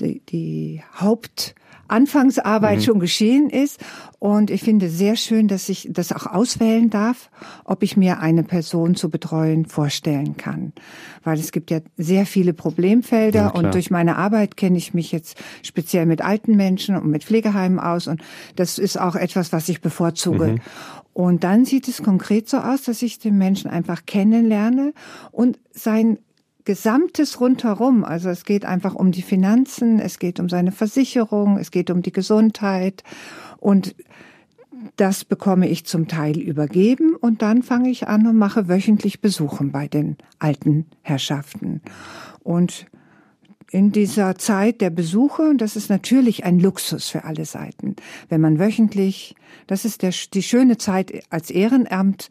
die, 0.01 0.21
die 0.29 0.83
Haupt 1.01 1.55
Anfangsarbeit 1.89 2.79
mhm. 2.79 2.83
schon 2.83 3.01
geschehen 3.01 3.51
ist. 3.51 3.81
Und 4.19 4.51
ich 4.51 4.63
finde 4.63 4.89
sehr 4.89 5.17
schön, 5.17 5.47
dass 5.47 5.69
ich 5.69 5.89
das 5.91 6.13
auch 6.13 6.27
auswählen 6.27 6.91
darf, 6.91 7.31
ob 7.65 7.83
ich 7.83 7.97
mir 7.97 8.21
eine 8.21 8.43
Person 8.43 8.95
zu 8.95 9.11
betreuen 9.11 9.67
vorstellen 9.67 10.37
kann. 10.37 10.73
Weil 11.23 11.39
es 11.39 11.53
gibt 11.53 11.71
ja 11.71 11.81
sehr 11.97 12.27
viele 12.27 12.53
Problemfelder 12.53 13.39
ja, 13.39 13.49
und 13.49 13.75
durch 13.75 13.91
meine 13.91 14.17
Arbeit 14.17 14.57
kenne 14.57 14.79
ich 14.79 14.95
mich 14.95 15.13
jetzt 15.13 15.37
speziell 15.63 16.07
mit 16.07 16.23
alten 16.23 16.57
Menschen 16.57 16.97
und 16.97 17.09
mit 17.09 17.25
Pflegeheimen 17.25 17.79
aus 17.79 18.07
und 18.07 18.23
das 18.57 18.79
ist 18.79 18.99
auch 18.99 19.17
etwas, 19.17 19.53
was 19.53 19.69
ich 19.69 19.81
bevorzuge. 19.81 20.47
Mhm. 20.47 20.61
Und 21.13 21.45
dann 21.45 21.65
sieht 21.65 21.89
es 21.89 22.03
konkret 22.03 22.47
so 22.47 22.59
aus, 22.59 22.83
dass 22.83 23.01
ich 23.01 23.19
den 23.19 23.39
Menschen 23.39 23.71
einfach 23.71 24.05
kennenlerne 24.05 24.93
und 25.33 25.59
sein 25.73 26.19
Gesamtes 26.67 27.41
rundherum. 27.41 28.05
Also 28.05 28.29
es 28.29 28.45
geht 28.45 28.67
einfach 28.67 28.95
um 28.95 29.13
die 29.13 29.23
Finanzen, 29.23 29.99
es 29.99 30.19
geht 30.19 30.39
um 30.39 30.51
seine 30.51 30.73
Versicherung, 30.73 31.57
es 31.57 31.71
geht 31.71 31.91
um 31.91 32.03
die 32.03 32.13
Gesundheit 32.13 33.03
und 33.59 33.95
das 34.97 35.25
bekomme 35.25 35.69
ich 35.69 35.87
zum 35.87 36.07
Teil 36.07 36.39
übergeben 36.39 37.15
und 37.15 37.41
dann 37.41 37.63
fange 37.63 37.89
ich 37.89 38.09
an 38.09 38.27
und 38.27 38.37
mache 38.37 38.69
wöchentlich 38.69 39.21
Besuchen 39.21 39.73
bei 39.73 39.89
den 39.89 40.17
alten 40.39 40.87
Herrschaften. 41.03 41.81
Und 42.43 42.87
in 43.71 43.91
dieser 43.93 44.37
Zeit 44.37 44.81
der 44.81 44.91
Besuche, 44.91 45.55
das 45.57 45.77
ist 45.77 45.89
natürlich 45.89 46.45
ein 46.45 46.59
Luxus 46.59 47.09
für 47.09 47.25
alle 47.25 47.45
Seiten, 47.45 47.97
wenn 48.29 48.41
man 48.41 48.59
wöchentlich, 48.59 49.35
das 49.67 49.85
ist 49.85 50.03
der, 50.03 50.13
die 50.35 50.43
schöne 50.43 50.79
Zeit 50.79 51.13
als 51.31 51.51
Ehrenamt, 51.51 52.29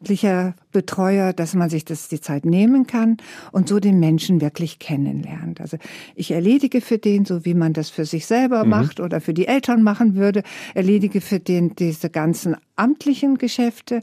wissenschaftlicher 0.00 0.54
Betreuer, 0.72 1.32
dass 1.32 1.54
man 1.54 1.70
sich 1.70 1.84
das 1.84 2.08
die 2.08 2.20
Zeit 2.20 2.44
nehmen 2.44 2.86
kann 2.86 3.16
und 3.52 3.68
so 3.68 3.80
den 3.80 3.98
Menschen 3.98 4.40
wirklich 4.40 4.78
kennenlernt. 4.78 5.60
Also 5.60 5.78
ich 6.14 6.30
erledige 6.30 6.80
für 6.80 6.98
den, 6.98 7.24
so 7.24 7.44
wie 7.44 7.54
man 7.54 7.72
das 7.72 7.90
für 7.90 8.04
sich 8.04 8.26
selber 8.26 8.64
mhm. 8.64 8.70
macht 8.70 9.00
oder 9.00 9.20
für 9.20 9.34
die 9.34 9.46
Eltern 9.46 9.82
machen 9.82 10.14
würde, 10.14 10.42
erledige 10.74 11.20
für 11.20 11.40
den 11.40 11.74
diese 11.76 12.10
ganzen 12.10 12.56
amtlichen 12.76 13.38
Geschäfte. 13.38 14.02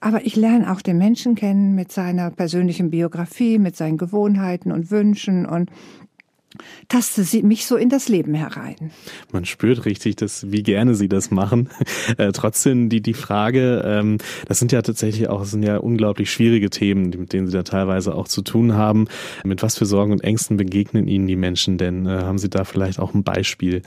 Aber 0.00 0.24
ich 0.24 0.36
lerne 0.36 0.72
auch 0.72 0.82
den 0.82 0.98
Menschen 0.98 1.34
kennen 1.34 1.74
mit 1.74 1.92
seiner 1.92 2.30
persönlichen 2.30 2.90
Biografie, 2.90 3.58
mit 3.58 3.76
seinen 3.76 3.98
Gewohnheiten 3.98 4.72
und 4.72 4.90
Wünschen 4.90 5.46
und 5.46 5.70
taste 6.88 7.24
sie 7.24 7.42
mich 7.42 7.66
so 7.66 7.76
in 7.76 7.88
das 7.88 8.08
Leben 8.08 8.34
herein. 8.34 8.90
Man 9.32 9.44
spürt 9.44 9.84
richtig, 9.84 10.16
dass, 10.16 10.50
wie 10.50 10.62
gerne 10.62 10.94
Sie 10.94 11.08
das 11.08 11.30
machen. 11.30 11.68
Äh, 12.18 12.32
trotzdem 12.32 12.88
die, 12.88 13.00
die 13.00 13.14
Frage, 13.14 13.82
ähm, 13.84 14.18
das 14.46 14.58
sind 14.58 14.72
ja 14.72 14.82
tatsächlich 14.82 15.28
auch, 15.28 15.44
sind 15.44 15.62
ja 15.62 15.78
unglaublich 15.78 16.30
schwierige 16.30 16.68
Themen, 16.68 17.10
mit 17.10 17.32
denen 17.32 17.46
Sie 17.46 17.52
da 17.52 17.62
teilweise 17.62 18.14
auch 18.14 18.28
zu 18.28 18.42
tun 18.42 18.74
haben. 18.74 19.06
Mit 19.44 19.62
was 19.62 19.76
für 19.76 19.86
Sorgen 19.86 20.12
und 20.12 20.22
Ängsten 20.22 20.56
begegnen 20.56 21.08
Ihnen 21.08 21.26
die 21.26 21.36
Menschen 21.36 21.78
denn? 21.78 22.06
Äh, 22.06 22.22
haben 22.22 22.38
Sie 22.38 22.50
da 22.50 22.64
vielleicht 22.64 22.98
auch 22.98 23.14
ein 23.14 23.22
Beispiel? 23.22 23.82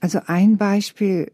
Also 0.00 0.20
ein 0.26 0.56
Beispiel 0.56 1.30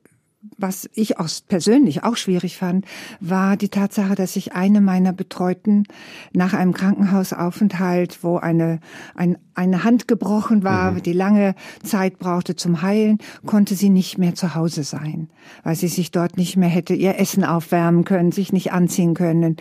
was 0.56 0.88
ich 0.94 1.18
auch 1.18 1.28
persönlich 1.48 2.02
auch 2.02 2.16
schwierig 2.16 2.56
fand, 2.56 2.86
war 3.20 3.56
die 3.56 3.68
Tatsache, 3.68 4.14
dass 4.14 4.36
ich 4.36 4.54
eine 4.54 4.80
meiner 4.80 5.12
Betreuten 5.12 5.84
nach 6.32 6.54
einem 6.54 6.72
Krankenhausaufenthalt, 6.72 8.22
wo 8.22 8.38
eine, 8.38 8.80
ein, 9.14 9.36
eine 9.54 9.84
Hand 9.84 10.08
gebrochen 10.08 10.64
war, 10.64 10.92
mhm. 10.92 11.02
die 11.02 11.12
lange 11.12 11.54
Zeit 11.82 12.18
brauchte 12.18 12.56
zum 12.56 12.80
Heilen, 12.80 13.18
konnte 13.44 13.74
sie 13.74 13.90
nicht 13.90 14.16
mehr 14.16 14.34
zu 14.34 14.54
Hause 14.54 14.82
sein, 14.82 15.28
weil 15.62 15.76
sie 15.76 15.88
sich 15.88 16.10
dort 16.10 16.38
nicht 16.38 16.56
mehr 16.56 16.70
hätte 16.70 16.94
ihr 16.94 17.18
Essen 17.18 17.44
aufwärmen 17.44 18.04
können, 18.04 18.32
sich 18.32 18.52
nicht 18.52 18.72
anziehen 18.72 19.12
können. 19.12 19.56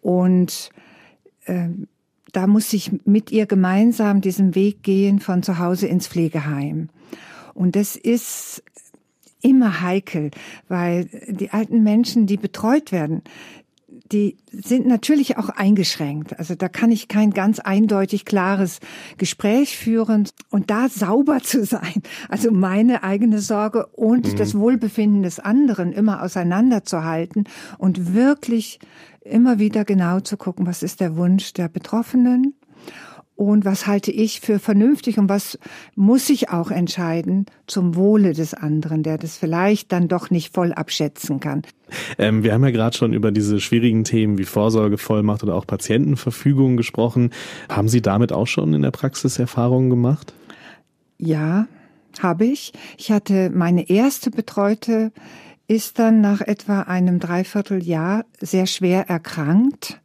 Und 0.00 0.70
äh, 1.44 1.68
da 2.32 2.46
musste 2.46 2.76
ich 2.76 2.90
mit 3.04 3.30
ihr 3.30 3.44
gemeinsam 3.44 4.22
diesen 4.22 4.54
Weg 4.54 4.82
gehen 4.82 5.20
von 5.20 5.42
zu 5.42 5.58
Hause 5.58 5.88
ins 5.88 6.08
Pflegeheim. 6.08 6.88
Und 7.52 7.76
das 7.76 7.96
ist 7.96 8.62
immer 9.42 9.82
heikel, 9.82 10.30
weil 10.68 11.08
die 11.28 11.50
alten 11.50 11.82
Menschen, 11.82 12.26
die 12.26 12.36
betreut 12.36 12.92
werden, 12.92 13.22
die 14.12 14.36
sind 14.50 14.86
natürlich 14.86 15.38
auch 15.38 15.48
eingeschränkt. 15.48 16.38
Also 16.38 16.54
da 16.54 16.68
kann 16.68 16.90
ich 16.90 17.08
kein 17.08 17.30
ganz 17.30 17.58
eindeutig 17.58 18.24
klares 18.24 18.80
Gespräch 19.16 19.76
führen 19.76 20.28
und 20.50 20.70
da 20.70 20.88
sauber 20.88 21.40
zu 21.40 21.64
sein. 21.64 22.02
Also 22.28 22.50
meine 22.50 23.02
eigene 23.02 23.40
Sorge 23.40 23.86
und 23.86 24.32
mhm. 24.32 24.36
das 24.36 24.54
Wohlbefinden 24.54 25.22
des 25.22 25.40
anderen 25.40 25.92
immer 25.92 26.22
auseinanderzuhalten 26.22 27.44
und 27.78 28.14
wirklich 28.14 28.78
immer 29.20 29.58
wieder 29.58 29.84
genau 29.84 30.20
zu 30.20 30.36
gucken, 30.36 30.66
was 30.66 30.82
ist 30.82 31.00
der 31.00 31.16
Wunsch 31.16 31.52
der 31.52 31.68
Betroffenen 31.68 32.54
und 33.50 33.64
was 33.64 33.86
halte 33.86 34.10
ich 34.10 34.40
für 34.40 34.58
vernünftig 34.58 35.18
und 35.18 35.28
was 35.28 35.58
muss 35.94 36.28
ich 36.30 36.50
auch 36.50 36.70
entscheiden 36.70 37.46
zum 37.66 37.94
Wohle 37.94 38.32
des 38.32 38.54
anderen, 38.54 39.02
der 39.02 39.18
das 39.18 39.36
vielleicht 39.36 39.92
dann 39.92 40.08
doch 40.08 40.30
nicht 40.30 40.54
voll 40.54 40.72
abschätzen 40.72 41.40
kann. 41.40 41.62
Ähm, 42.18 42.42
wir 42.42 42.52
haben 42.54 42.64
ja 42.64 42.70
gerade 42.70 42.96
schon 42.96 43.12
über 43.12 43.32
diese 43.32 43.60
schwierigen 43.60 44.04
Themen 44.04 44.38
wie 44.38 44.44
Vorsorgevollmacht 44.44 45.42
oder 45.42 45.54
auch 45.54 45.66
Patientenverfügung 45.66 46.76
gesprochen. 46.76 47.30
Haben 47.68 47.88
Sie 47.88 48.02
damit 48.02 48.32
auch 48.32 48.46
schon 48.46 48.72
in 48.74 48.82
der 48.82 48.90
Praxis 48.90 49.38
Erfahrungen 49.38 49.90
gemacht? 49.90 50.32
Ja, 51.18 51.66
habe 52.20 52.46
ich. 52.46 52.72
Ich 52.98 53.10
hatte 53.10 53.50
meine 53.50 53.88
erste 53.88 54.30
Betreute 54.30 55.12
ist 55.68 55.98
dann 55.98 56.20
nach 56.20 56.40
etwa 56.40 56.82
einem 56.82 57.18
Dreivierteljahr 57.18 58.24
sehr 58.40 58.66
schwer 58.66 59.08
erkrankt 59.08 60.00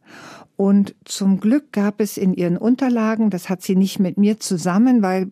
und 0.58 0.96
zum 1.04 1.38
Glück 1.38 1.72
gab 1.72 2.00
es 2.00 2.16
in 2.16 2.34
ihren 2.34 2.56
Unterlagen, 2.58 3.30
das 3.30 3.48
hat 3.48 3.62
sie 3.62 3.76
nicht 3.76 4.00
mit 4.00 4.18
mir 4.18 4.40
zusammen, 4.40 5.02
weil 5.02 5.30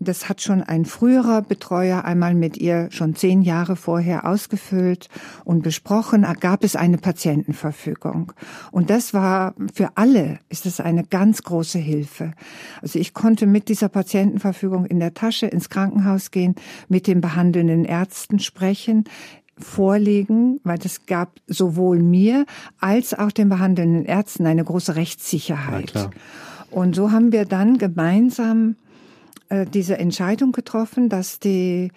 das 0.00 0.28
hat 0.28 0.42
schon 0.42 0.62
ein 0.62 0.84
früherer 0.84 1.42
Betreuer 1.42 2.04
einmal 2.04 2.34
mit 2.34 2.56
ihr 2.58 2.88
schon 2.90 3.16
zehn 3.16 3.40
Jahre 3.40 3.74
vorher 3.74 4.26
ausgefüllt 4.28 5.08
und 5.44 5.62
besprochen, 5.62 6.26
gab 6.40 6.62
es 6.62 6.76
eine 6.76 6.98
Patientenverfügung. 6.98 8.32
Und 8.70 8.90
das 8.90 9.12
war 9.12 9.54
für 9.74 9.96
alle, 9.96 10.38
ist 10.50 10.66
es 10.66 10.78
eine 10.78 11.04
ganz 11.04 11.42
große 11.42 11.78
Hilfe. 11.78 12.32
Also 12.80 12.98
ich 12.98 13.14
konnte 13.14 13.46
mit 13.46 13.68
dieser 13.68 13.88
Patientenverfügung 13.88 14.84
in 14.84 15.00
der 15.00 15.14
Tasche 15.14 15.46
ins 15.46 15.68
Krankenhaus 15.68 16.30
gehen, 16.30 16.54
mit 16.88 17.06
den 17.06 17.20
behandelnden 17.20 17.84
Ärzten 17.84 18.38
sprechen, 18.38 19.04
vorlegen, 19.60 20.60
weil 20.64 20.78
das 20.78 21.06
gab 21.06 21.32
sowohl 21.46 22.02
mir 22.02 22.46
als 22.80 23.14
auch 23.14 23.32
den 23.32 23.48
behandelnden 23.48 24.04
Ärzten 24.04 24.46
eine 24.46 24.64
große 24.64 24.96
Rechtssicherheit. 24.96 25.92
Und 26.70 26.94
so 26.94 27.10
haben 27.12 27.32
wir 27.32 27.44
dann 27.44 27.78
gemeinsam 27.78 28.76
äh, 29.48 29.66
diese 29.66 29.98
Entscheidung 29.98 30.52
getroffen, 30.52 31.08
dass 31.08 31.38
die 31.38 31.90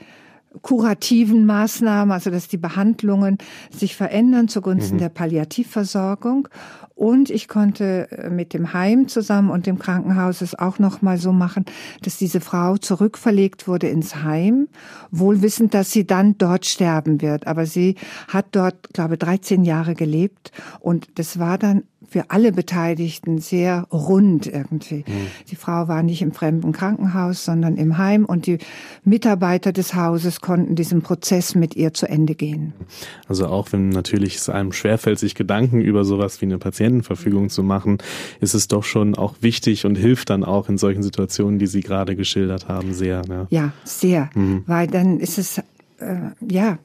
kurativen 0.61 1.45
Maßnahmen, 1.45 2.11
also 2.11 2.29
dass 2.29 2.47
die 2.47 2.57
Behandlungen 2.57 3.37
sich 3.69 3.95
verändern 3.95 4.47
zugunsten 4.47 4.95
mhm. 4.95 4.99
der 4.99 5.09
Palliativversorgung. 5.09 6.49
Und 6.93 7.29
ich 7.31 7.47
konnte 7.47 8.11
äh, 8.11 8.29
mit 8.29 8.53
dem 8.53 8.73
Heim 8.73 9.07
zusammen 9.07 9.49
und 9.49 9.65
dem 9.65 9.79
Krankenhaus 9.79 10.41
es 10.41 10.53
auch 10.53 10.77
noch 10.77 11.01
mal 11.01 11.17
so 11.17 11.31
machen, 11.31 11.65
dass 12.03 12.17
diese 12.17 12.41
Frau 12.41 12.77
zurückverlegt 12.77 13.67
wurde 13.67 13.87
ins 13.87 14.17
Heim, 14.17 14.67
wohl 15.09 15.41
wissend, 15.41 15.73
dass 15.73 15.91
sie 15.91 16.05
dann 16.05 16.37
dort 16.37 16.65
sterben 16.65 17.21
wird. 17.21 17.47
Aber 17.47 17.65
sie 17.65 17.95
hat 18.27 18.47
dort, 18.51 18.93
glaube 18.93 19.17
13 19.17 19.63
Jahre 19.63 19.95
gelebt 19.95 20.51
und 20.79 21.07
das 21.15 21.39
war 21.39 21.57
dann 21.57 21.83
für 22.11 22.29
alle 22.29 22.51
Beteiligten 22.51 23.37
sehr 23.37 23.87
rund 23.89 24.45
irgendwie. 24.45 25.05
Mhm. 25.07 25.27
Die 25.49 25.55
Frau 25.55 25.87
war 25.87 26.03
nicht 26.03 26.21
im 26.21 26.33
fremden 26.33 26.73
Krankenhaus, 26.73 27.45
sondern 27.45 27.77
im 27.77 27.97
Heim 27.97 28.25
und 28.25 28.47
die 28.47 28.57
Mitarbeiter 29.05 29.71
des 29.71 29.95
Hauses 29.95 30.41
konnten 30.41 30.75
diesen 30.75 31.03
Prozess 31.03 31.55
mit 31.55 31.77
ihr 31.77 31.93
zu 31.93 32.09
Ende 32.09 32.35
gehen. 32.35 32.73
Also 33.29 33.47
auch 33.47 33.71
wenn 33.71 33.87
natürlich 33.87 34.35
es 34.35 34.49
einem 34.49 34.73
schwerfällt, 34.73 35.19
sich 35.19 35.35
Gedanken 35.35 35.79
über 35.79 36.03
sowas 36.03 36.41
wie 36.41 36.47
eine 36.47 36.57
Patientenverfügung 36.57 37.49
zu 37.49 37.63
machen, 37.63 37.99
ist 38.41 38.55
es 38.55 38.67
doch 38.67 38.83
schon 38.83 39.15
auch 39.15 39.35
wichtig 39.39 39.85
und 39.85 39.95
hilft 39.95 40.31
dann 40.31 40.43
auch 40.43 40.67
in 40.67 40.77
solchen 40.77 41.03
Situationen, 41.03 41.59
die 41.59 41.67
Sie 41.67 41.79
gerade 41.79 42.17
geschildert 42.17 42.67
haben, 42.67 42.93
sehr. 42.93 43.21
Ja, 43.29 43.47
ja 43.49 43.73
sehr, 43.85 44.29
mhm. 44.35 44.63
weil 44.67 44.87
dann 44.87 45.21
ist 45.21 45.37
es 45.37 45.61
äh, 46.01 46.31
ja, 46.49 46.77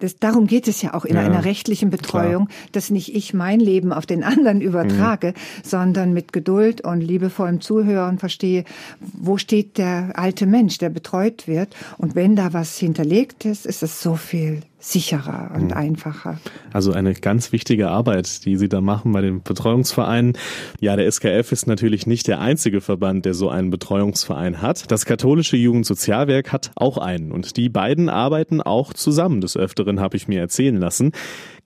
das, 0.00 0.16
darum 0.18 0.46
geht 0.46 0.68
es 0.68 0.82
ja 0.82 0.94
auch 0.94 1.04
in 1.04 1.16
ja, 1.16 1.22
einer 1.22 1.44
rechtlichen 1.44 1.90
Betreuung, 1.90 2.46
klar. 2.46 2.58
dass 2.72 2.90
nicht 2.90 3.14
ich 3.14 3.34
mein 3.34 3.60
Leben 3.60 3.92
auf 3.92 4.06
den 4.06 4.24
anderen 4.24 4.60
übertrage, 4.60 5.28
mhm. 5.28 5.62
sondern 5.62 6.12
mit 6.12 6.32
Geduld 6.32 6.80
und 6.82 7.00
liebevollem 7.00 7.60
Zuhören 7.60 8.18
verstehe, 8.18 8.64
wo 9.00 9.36
steht 9.36 9.78
der 9.78 10.12
alte 10.14 10.46
Mensch, 10.46 10.78
der 10.78 10.90
betreut 10.90 11.46
wird. 11.46 11.74
Und 11.98 12.14
wenn 12.14 12.36
da 12.36 12.52
was 12.52 12.76
hinterlegt 12.78 13.44
ist, 13.44 13.66
ist 13.66 13.82
es 13.82 14.02
so 14.02 14.16
viel 14.16 14.62
sicherer 14.80 15.50
und 15.54 15.66
mhm. 15.66 15.72
einfacher. 15.72 16.40
Also 16.72 16.92
eine 16.92 17.14
ganz 17.14 17.52
wichtige 17.52 17.88
Arbeit, 17.88 18.44
die 18.46 18.56
Sie 18.56 18.68
da 18.68 18.80
machen 18.80 19.12
bei 19.12 19.20
den 19.20 19.42
Betreuungsvereinen. 19.42 20.32
Ja, 20.80 20.96
der 20.96 21.10
SKF 21.10 21.52
ist 21.52 21.66
natürlich 21.66 22.06
nicht 22.06 22.26
der 22.26 22.40
einzige 22.40 22.80
Verband, 22.80 23.26
der 23.26 23.34
so 23.34 23.50
einen 23.50 23.70
Betreuungsverein 23.70 24.62
hat. 24.62 24.90
Das 24.90 25.04
katholische 25.04 25.56
Jugendsozialwerk 25.56 26.50
hat 26.50 26.72
auch 26.76 26.96
einen 26.96 27.30
und 27.30 27.58
die 27.58 27.68
beiden 27.68 28.08
arbeiten 28.08 28.62
auch 28.62 28.94
zusammen. 28.94 29.42
Des 29.42 29.56
Öfteren 29.56 30.00
habe 30.00 30.16
ich 30.16 30.28
mir 30.28 30.40
erzählen 30.40 30.76
lassen. 30.76 31.12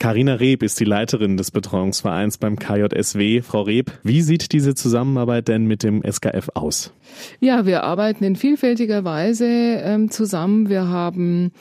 Karina 0.00 0.34
Reb 0.34 0.64
ist 0.64 0.80
die 0.80 0.84
Leiterin 0.84 1.36
des 1.36 1.52
Betreuungsvereins 1.52 2.38
beim 2.38 2.58
KJSW. 2.58 3.42
Frau 3.42 3.62
Reb, 3.62 3.92
wie 4.02 4.22
sieht 4.22 4.52
diese 4.52 4.74
Zusammenarbeit 4.74 5.46
denn 5.46 5.66
mit 5.66 5.84
dem 5.84 6.02
SKF 6.02 6.50
aus? 6.54 6.92
Ja, 7.38 7.64
wir 7.64 7.84
arbeiten 7.84 8.24
in 8.24 8.34
vielfältiger 8.34 9.04
Weise 9.04 9.46
ähm, 9.46 10.10
zusammen. 10.10 10.68
Wir 10.68 10.88
haben 10.88 11.52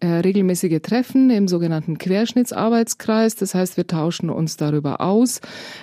äh, 0.00 0.06
regelmäßige 0.06 0.80
Treffen 0.80 1.01
im 1.30 1.48
sogenannten 1.48 1.98
Querschnittsarbeitskreis. 1.98 3.36
Das 3.36 3.54
heißt, 3.54 3.76
wir 3.76 3.86
tauschen 3.86 4.30
uns 4.30 4.56
darüber 4.56 5.00
aus, 5.00 5.40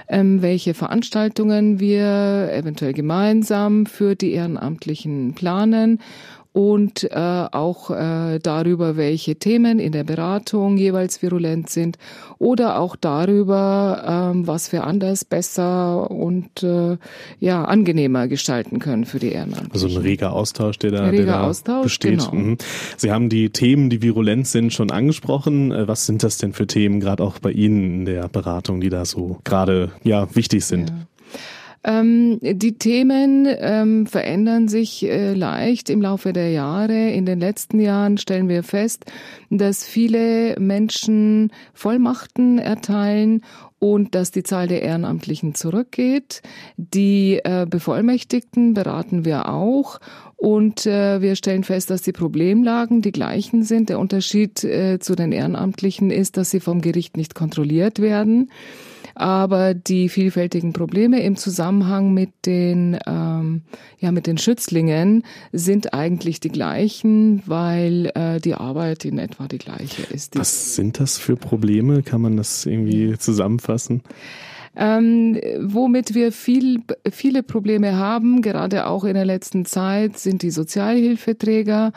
ähm, 0.08 0.42
welche 0.42 0.74
Veranstaltungen 0.74 1.80
wir 1.80 2.50
eventuell 2.54 2.94
gemeinsam 2.94 3.86
für 3.86 4.16
die 4.16 4.32
Ehrenamtlichen 4.32 5.34
planen 5.34 6.00
und 6.52 7.04
äh, 7.04 7.16
auch 7.16 7.92
äh, 7.92 8.40
darüber, 8.40 8.98
welche 8.98 9.36
Themen 9.36 9.80
in 9.80 9.92
der 9.92 10.04
Beratung 10.04 10.78
jeweils 10.78 11.22
virulent 11.22 11.70
sind 11.70 11.98
oder 12.40 12.80
auch 12.80 12.96
darüber, 12.96 14.32
ähm, 14.34 14.48
was 14.48 14.72
wir 14.72 14.84
anders, 14.86 15.26
besser 15.26 16.10
und 16.10 16.64
äh, 16.64 16.98
ja 17.40 17.64
angenehmer 17.66 18.28
gestalten 18.28 18.80
können 18.80 19.06
für 19.06 19.20
die 19.20 19.32
Ehrenamtlichen. 19.32 19.72
Also 19.72 19.88
ein 19.88 19.98
reger 19.98 20.34
Austausch, 20.34 20.80
der 20.80 20.92
da, 20.92 21.06
reger 21.06 21.26
der 21.26 21.26
da 21.26 21.44
Austausch, 21.44 21.84
besteht. 21.84 22.20
Genau. 22.20 22.34
Mhm. 22.34 22.58
Sie 22.98 23.12
haben 23.12 23.30
die 23.30 23.52
Themen, 23.52 23.90
die 23.92 24.02
virulent 24.02 24.48
sind, 24.48 24.74
schon 24.74 24.90
angesprochen. 24.90 25.72
Äh, 25.72 25.88
was 25.88 26.08
sind 26.08 26.24
das 26.24 26.40
denn 26.40 26.54
für 26.54 26.66
Themen, 26.66 27.00
gerade 27.00 27.24
auch 27.24 27.38
bei 27.38 27.52
Ihnen 27.52 28.00
in 28.00 28.06
der 28.06 28.28
Beratung, 28.28 28.82
die 28.82 28.90
da 28.90 29.06
so 29.06 29.38
gerade 29.44 29.92
ja 30.04 30.28
wichtig 30.36 30.66
sind? 30.66 30.90
Ja. 30.90 30.96
Ähm, 31.84 32.40
die 32.42 32.78
Themen 32.78 33.48
ähm, 33.48 34.06
verändern 34.06 34.68
sich 34.68 35.06
äh, 35.06 35.34
leicht 35.34 35.90
im 35.90 36.02
Laufe 36.02 36.34
der 36.34 36.52
Jahre. 36.52 37.12
In 37.12 37.26
den 37.26 37.40
letzten 37.40 37.80
Jahren 37.80 38.18
stellen 38.18 38.50
wir 38.50 38.64
fest, 38.64 39.06
dass 39.50 39.86
viele 39.86 40.60
Menschen 40.60 41.52
Vollmachten 41.74 42.60
erteilen 42.60 43.44
und 43.80 44.14
dass 44.14 44.32
die 44.32 44.44
Zahl 44.44 44.68
der 44.68 44.82
Ehrenamtlichen 44.82 45.56
zurückgeht. 45.56 46.42
Die 46.76 47.40
äh, 47.44 47.66
Bevollmächtigten 47.70 48.74
beraten 48.74 49.24
wir 49.24 49.48
auch 49.48 50.00
und 50.36 50.86
äh, 50.86 51.22
wir 51.22 51.38
stellen 51.38 51.64
fest, 51.64 51.90
dass 51.90 52.02
die 52.02 52.12
Problemlagen 52.12 53.02
die 53.02 53.14
gleichen 53.14 53.64
sind. 53.64 53.88
Der 53.88 54.00
Unterschied 54.00 54.66
äh, 54.66 55.00
zu 55.00 55.16
den 55.16 55.32
Ehrenamtlichen 55.32 56.12
ist, 56.12 56.36
dass 56.36 56.52
sie 56.52 56.60
vom 56.60 56.82
Gericht 56.82 57.16
nicht 57.16 57.36
kontrolliert 57.36 58.00
werden 58.00 58.50
aber 59.20 59.74
die 59.74 60.08
vielfältigen 60.08 60.72
Probleme 60.72 61.22
im 61.22 61.36
Zusammenhang 61.36 62.14
mit 62.14 62.30
den, 62.46 62.98
ähm, 63.06 63.64
ja, 64.00 64.12
mit 64.14 64.28
den 64.28 64.38
Schützlingen 64.38 65.24
sind 65.52 65.94
eigentlich 65.94 66.40
die 66.40 66.50
gleichen, 66.50 67.44
weil 67.46 68.12
äh, 68.16 68.40
die 68.40 68.54
Arbeit 68.54 69.04
in 69.04 69.20
etwa 69.20 69.48
die 69.48 69.58
gleiche 69.58 70.04
ist. 70.04 70.40
Was 70.40 70.76
sind 70.76 71.02
das 71.02 71.18
für 71.18 71.36
Probleme? 71.36 72.02
Kann 72.02 72.22
man 72.22 72.38
das 72.38 72.66
irgendwie 72.66 73.18
zusammenfassen? 73.18 74.04
Ähm, 74.76 75.38
womit 75.60 76.14
wir 76.16 76.32
viel, 76.32 76.84
viele 77.12 77.44
Probleme 77.44 77.98
haben, 77.98 78.42
gerade 78.42 78.88
auch 78.88 79.04
in 79.04 79.16
der 79.16 79.26
letzten 79.26 79.66
Zeit, 79.66 80.18
sind 80.18 80.42
die 80.42 80.52
Sozialhilfeträger. 80.52 81.92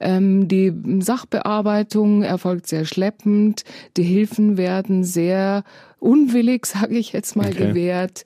Ähm, 0.00 0.48
die 0.48 0.72
Sachbearbeitung 1.00 2.22
erfolgt 2.22 2.66
sehr 2.66 2.86
schleppend. 2.86 3.62
Die 3.96 4.02
Hilfen 4.02 4.56
werden 4.56 5.04
sehr 5.04 5.62
unwillig, 6.04 6.66
sage 6.66 6.96
ich 6.96 7.12
jetzt 7.12 7.34
mal, 7.36 7.48
okay. 7.48 7.68
gewährt. 7.68 8.24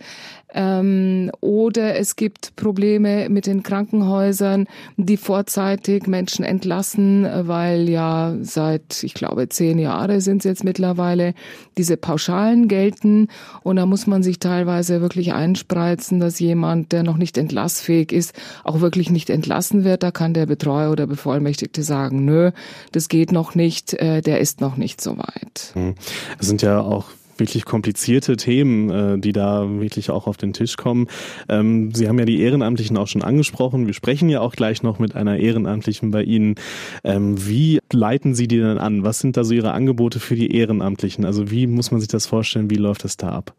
Ähm, 0.55 1.31
oder 1.41 1.97
es 1.97 2.17
gibt 2.17 2.57
Probleme 2.57 3.29
mit 3.29 3.47
den 3.47 3.63
Krankenhäusern, 3.63 4.67
die 4.97 5.19
vorzeitig 5.19 6.07
Menschen 6.07 6.43
entlassen, 6.43 7.29
weil 7.47 7.87
ja 7.89 8.35
seit, 8.41 9.03
ich 9.03 9.13
glaube, 9.13 9.51
zehn 9.51 9.79
Jahre 9.79 10.23
sind 10.23 10.39
es 10.39 10.45
jetzt 10.45 10.65
mittlerweile, 10.65 11.35
diese 11.77 11.99
Pauschalen 11.99 12.67
gelten. 12.67 13.29
Und 13.63 13.77
da 13.77 13.85
muss 13.85 14.07
man 14.07 14.23
sich 14.23 14.39
teilweise 14.39 15.03
wirklich 15.03 15.35
einspreizen, 15.35 16.19
dass 16.19 16.41
jemand, 16.41 16.93
der 16.93 17.03
noch 17.03 17.19
nicht 17.19 17.37
entlassfähig 17.37 18.11
ist, 18.11 18.33
auch 18.65 18.81
wirklich 18.81 19.11
nicht 19.11 19.29
entlassen 19.29 19.85
wird. 19.85 20.03
Da 20.03 20.11
kann 20.13 20.33
der 20.33 20.47
Betreuer 20.47 20.91
oder 20.91 21.07
Bevollmächtigte 21.07 21.83
sagen, 21.83 22.25
nö, 22.25 22.53
das 22.93 23.11
geht 23.11 23.33
noch 23.33 23.55
nicht, 23.55 23.93
äh, 23.95 24.23
der 24.23 24.41
ist 24.41 24.63
noch 24.63 24.79
nicht 24.79 25.03
so 25.03 25.19
weit. 25.19 25.73
Hm. 25.75 25.95
Es 26.39 26.47
sind 26.47 26.63
ja 26.63 26.81
auch 26.81 27.05
wirklich 27.39 27.65
komplizierte 27.65 28.37
Themen, 28.37 28.91
äh, 28.91 29.19
die 29.19 29.33
da 29.33 29.81
wirklich 29.81 30.11
auch 30.11 30.27
auf 30.27 30.37
den 30.37 30.53
Tisch 30.53 30.77
kommen. 30.77 31.07
Ähm, 31.49 31.93
Sie 31.95 32.09
haben 32.09 32.19
ja 32.19 32.25
die 32.25 32.41
Ehrenamtlichen 32.41 32.97
auch 32.97 33.07
schon 33.07 33.23
angesprochen. 33.23 33.87
Wir 33.87 33.95
sprechen 33.95 34.29
ja 34.29 34.41
auch 34.41 34.53
gleich 34.53 34.83
noch 34.83 34.99
mit 34.99 35.15
einer 35.17 35.39
Ehrenamtlichen 35.39 36.11
bei 36.11 36.23
Ihnen. 36.23 36.57
Ähm, 37.05 37.47
wie 37.47 37.81
leiten 37.93 38.35
Sie 38.35 38.49
die 38.49 38.59
denn 38.59 38.79
an? 38.79 39.05
Was 39.05 39.21
sind 39.21 39.37
da 39.37 39.45
so 39.45 39.55
Ihre 39.55 39.73
Angebote 39.73 40.21
für 40.21 40.35
die 40.35 40.55
Ehrenamtlichen? 40.55 41.25
Also 41.25 41.51
wie 41.51 41.67
muss 41.67 41.91
man 41.91 42.01
sich 42.01 42.09
das 42.09 42.27
vorstellen? 42.27 42.71
Wie 42.71 42.77
läuft 42.77 43.05
das 43.05 43.17
da 43.17 43.31
ab? 43.31 43.55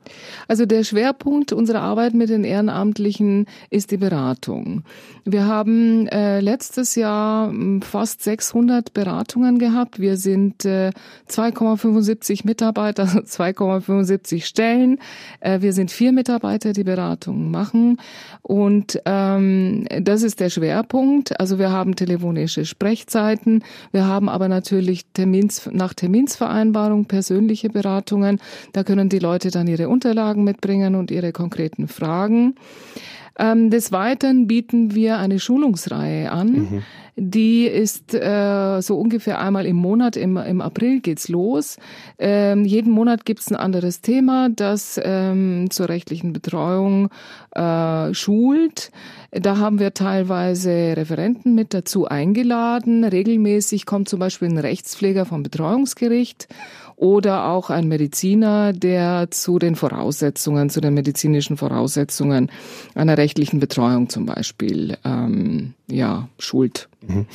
Also 0.47 0.65
der 0.65 0.83
Schwerpunkt 0.83 1.53
unserer 1.53 1.81
Arbeit 1.81 2.13
mit 2.13 2.29
den 2.29 2.43
Ehrenamtlichen 2.43 3.45
ist 3.69 3.91
die 3.91 3.97
Beratung. 3.97 4.83
Wir 5.25 5.45
haben 5.45 6.07
äh, 6.07 6.39
letztes 6.39 6.95
Jahr 6.95 7.49
hm, 7.49 7.81
fast 7.81 8.23
600 8.23 8.93
Beratungen 8.93 9.59
gehabt. 9.59 9.99
Wir 9.99 10.17
sind 10.17 10.65
äh, 10.65 10.91
2,75 11.29 12.45
Mitarbeiter, 12.45 13.03
also 13.09 13.21
2, 13.21 13.53
2,75 13.69 14.43
Stellen. 14.43 14.99
Wir 15.41 15.73
sind 15.73 15.91
vier 15.91 16.11
Mitarbeiter, 16.11 16.73
die 16.73 16.83
Beratungen 16.83 17.51
machen. 17.51 17.97
Und 18.41 19.01
ähm, 19.05 19.85
das 20.01 20.23
ist 20.23 20.39
der 20.39 20.49
Schwerpunkt. 20.49 21.39
Also 21.39 21.59
wir 21.59 21.71
haben 21.71 21.95
telefonische 21.95 22.65
Sprechzeiten. 22.65 23.63
Wir 23.91 24.05
haben 24.05 24.29
aber 24.29 24.47
natürlich 24.47 25.05
Termins, 25.13 25.69
nach 25.71 25.93
Terminsvereinbarung 25.93 27.05
persönliche 27.05 27.69
Beratungen. 27.69 28.39
Da 28.73 28.83
können 28.83 29.09
die 29.09 29.19
Leute 29.19 29.51
dann 29.51 29.67
ihre 29.67 29.89
Unterlagen 29.89 30.43
mitbringen 30.43 30.95
und 30.95 31.11
ihre 31.11 31.31
konkreten 31.31 31.87
Fragen. 31.87 32.55
Ähm, 33.39 33.69
des 33.69 33.91
Weiteren 33.93 34.47
bieten 34.47 34.93
wir 34.93 35.17
eine 35.17 35.39
Schulungsreihe 35.39 36.31
an. 36.31 36.51
Mhm. 36.51 36.83
Die 37.15 37.65
ist 37.65 38.13
äh, 38.13 38.81
so 38.81 38.97
ungefähr 38.97 39.39
einmal 39.39 39.65
im 39.65 39.75
Monat, 39.75 40.15
im, 40.15 40.37
im 40.37 40.61
April 40.61 41.01
geht's 41.01 41.27
los. 41.27 41.77
Ähm, 42.17 42.63
jeden 42.63 42.91
Monat 42.93 43.25
gibt's 43.25 43.51
ein 43.51 43.57
anderes 43.57 44.01
Thema, 44.01 44.49
das 44.49 44.99
ähm, 45.03 45.67
zur 45.69 45.89
rechtlichen 45.89 46.31
Betreuung 46.31 47.09
äh, 47.51 48.13
schult. 48.13 48.91
Da 49.31 49.57
haben 49.57 49.79
wir 49.79 49.93
teilweise 49.93 50.69
Referenten 50.95 51.55
mit 51.55 51.73
dazu 51.73 52.07
eingeladen. 52.07 53.03
Regelmäßig 53.03 53.85
kommt 53.85 54.07
zum 54.07 54.19
Beispiel 54.19 54.47
ein 54.47 54.57
Rechtspfleger 54.57 55.25
vom 55.25 55.43
Betreuungsgericht 55.43 56.47
oder 56.99 57.45
auch 57.47 57.69
ein 57.69 57.87
Mediziner, 57.87 58.73
der 58.73 59.31
zu 59.31 59.57
den 59.57 59.75
Voraussetzungen, 59.75 60.69
zu 60.69 60.81
den 60.81 60.93
medizinischen 60.93 61.55
Voraussetzungen 61.55 62.51
einer 62.93 63.17
rechtlichen 63.17 63.61
Betreuung 63.61 64.09
zum 64.09 64.25
Beispiel, 64.25 64.97
ähm, 65.05 65.75
ja, 65.87 66.27
schult. 66.37 66.89
Mhm. 67.07 67.27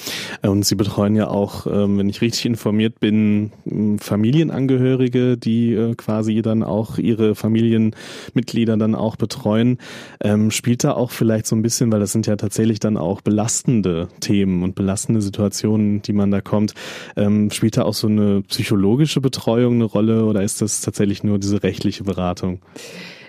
Und 0.43 0.67
Sie 0.67 0.75
betreuen 0.75 1.17
ja 1.17 1.29
auch, 1.29 1.67
ähm, 1.67 1.97
wenn 1.97 2.09
ich 2.09 2.21
richtig 2.21 2.45
informiert 2.45 3.01
bin, 3.01 3.51
Familienangehörige, 3.99 5.39
die 5.39 5.73
äh, 5.73 5.95
quasi 5.95 6.43
dann 6.43 6.63
auch 6.63 6.99
ihre 6.99 7.35
Familienmitglieder 7.35 8.77
dann 8.77 8.95
auch 8.95 9.17
betreuen. 9.17 9.79
Ähm, 10.21 10.51
spielt 10.51 10.85
da 10.85 10.93
auch 10.93 11.11
vielleicht 11.11 11.47
so 11.47 11.57
ein 11.57 11.63
bisschen, 11.63 11.91
weil 11.91 12.01
das 12.01 12.13
sind 12.13 12.27
ja 12.27 12.37
tatsächlich 12.37 12.79
dann 12.79 12.99
auch 12.99 13.23
belastende 13.23 14.09
Themen 14.21 14.63
und 14.63 14.75
belastende 14.75 15.23
Situationen, 15.23 16.03
die 16.03 16.13
man 16.13 16.31
da 16.31 16.43
kommt, 16.43 16.75
ähm, 17.17 17.51
spielt 17.51 17.79
da 17.79 17.85
auch 17.85 17.95
so 17.95 18.07
eine 18.07 18.43
psychologische 18.43 19.23
Betreuung 19.23 19.75
eine 19.75 19.85
Rolle 19.85 20.27
oder 20.27 20.43
ist 20.43 20.61
das 20.61 20.83
tatsächlich 20.83 21.25
nur 21.25 21.39
diese 21.39 21.63
rechtliche 21.63 22.05
Beratung? 22.05 22.61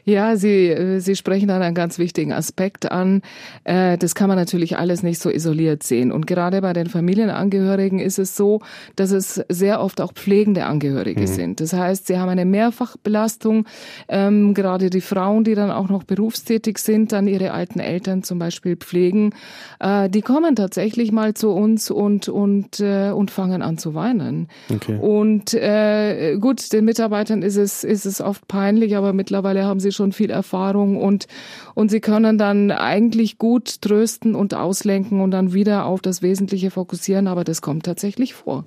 Ja, 0.05 0.35
Sie, 0.35 0.69
äh, 0.69 0.99
Sie 0.99 1.15
sprechen 1.15 1.47
da 1.47 1.59
einen 1.59 1.73
ganz 1.73 1.97
wichtigen 1.97 2.31
Aspekt 2.31 2.91
an. 2.91 3.23
Äh, 3.63 3.97
das 3.97 4.13
kann 4.13 4.27
man 4.27 4.37
natürlich 4.37 4.77
alles 4.77 5.01
nicht 5.01 5.19
so 5.19 5.31
isoliert 5.31 5.81
sehen. 5.81 6.11
Und 6.11 6.27
gerade 6.27 6.61
bei 6.61 6.73
den 6.73 6.87
Familienangehörigen 6.87 7.99
ist 7.99 8.19
es 8.19 8.35
so, 8.37 8.61
dass 8.95 9.11
es 9.11 9.43
sehr 9.49 9.81
oft 9.81 9.99
auch 10.01 10.13
pflegende 10.13 10.65
Angehörige 10.65 11.21
mhm. 11.21 11.27
sind. 11.27 11.59
Das 11.59 11.73
heißt, 11.73 12.05
sie 12.05 12.19
haben 12.19 12.29
eine 12.29 12.45
Mehrfachbelastung. 12.45 13.65
Ähm, 14.07 14.53
gerade 14.53 14.91
die 14.91 15.01
Frauen, 15.01 15.43
die 15.43 15.55
dann 15.55 15.71
auch 15.71 15.89
noch 15.89 16.03
berufstätig 16.03 16.77
sind, 16.77 17.11
dann 17.11 17.27
ihre 17.27 17.51
alten 17.51 17.79
Eltern 17.79 18.21
zum 18.21 18.37
Beispiel 18.37 18.75
pflegen, 18.75 19.33
äh, 19.79 20.07
die 20.07 20.21
kommen 20.21 20.55
tatsächlich 20.55 21.11
mal 21.11 21.33
zu 21.33 21.49
uns 21.49 21.89
und, 21.89 22.29
und, 22.29 22.79
und 22.79 23.31
fangen 23.31 23.63
an 23.63 23.79
zu 23.79 23.95
weinen. 23.95 24.49
Okay. 24.71 24.99
Und 24.99 25.53
äh, 25.55 26.37
gut, 26.37 26.71
den 26.73 26.85
Mitarbeitern 26.85 27.41
ist 27.41 27.55
es, 27.55 27.83
ist 27.83 28.05
es 28.05 28.21
oft 28.21 28.47
peinlich, 28.47 28.95
aber 28.95 29.11
mittlerweile 29.13 29.65
haben 29.65 29.79
sie 29.79 29.94
schon 29.95 30.11
viel 30.11 30.29
Erfahrung 30.29 30.97
und, 30.97 31.27
und 31.73 31.89
sie 31.89 31.99
können 31.99 32.37
dann 32.37 32.71
eigentlich 32.71 33.37
gut 33.37 33.81
trösten 33.81 34.35
und 34.35 34.53
auslenken 34.53 35.21
und 35.21 35.31
dann 35.31 35.53
wieder 35.53 35.85
auf 35.85 36.01
das 36.01 36.21
Wesentliche 36.21 36.71
fokussieren. 36.71 37.27
Aber 37.27 37.43
das 37.43 37.61
kommt 37.61 37.85
tatsächlich 37.85 38.33
vor, 38.33 38.65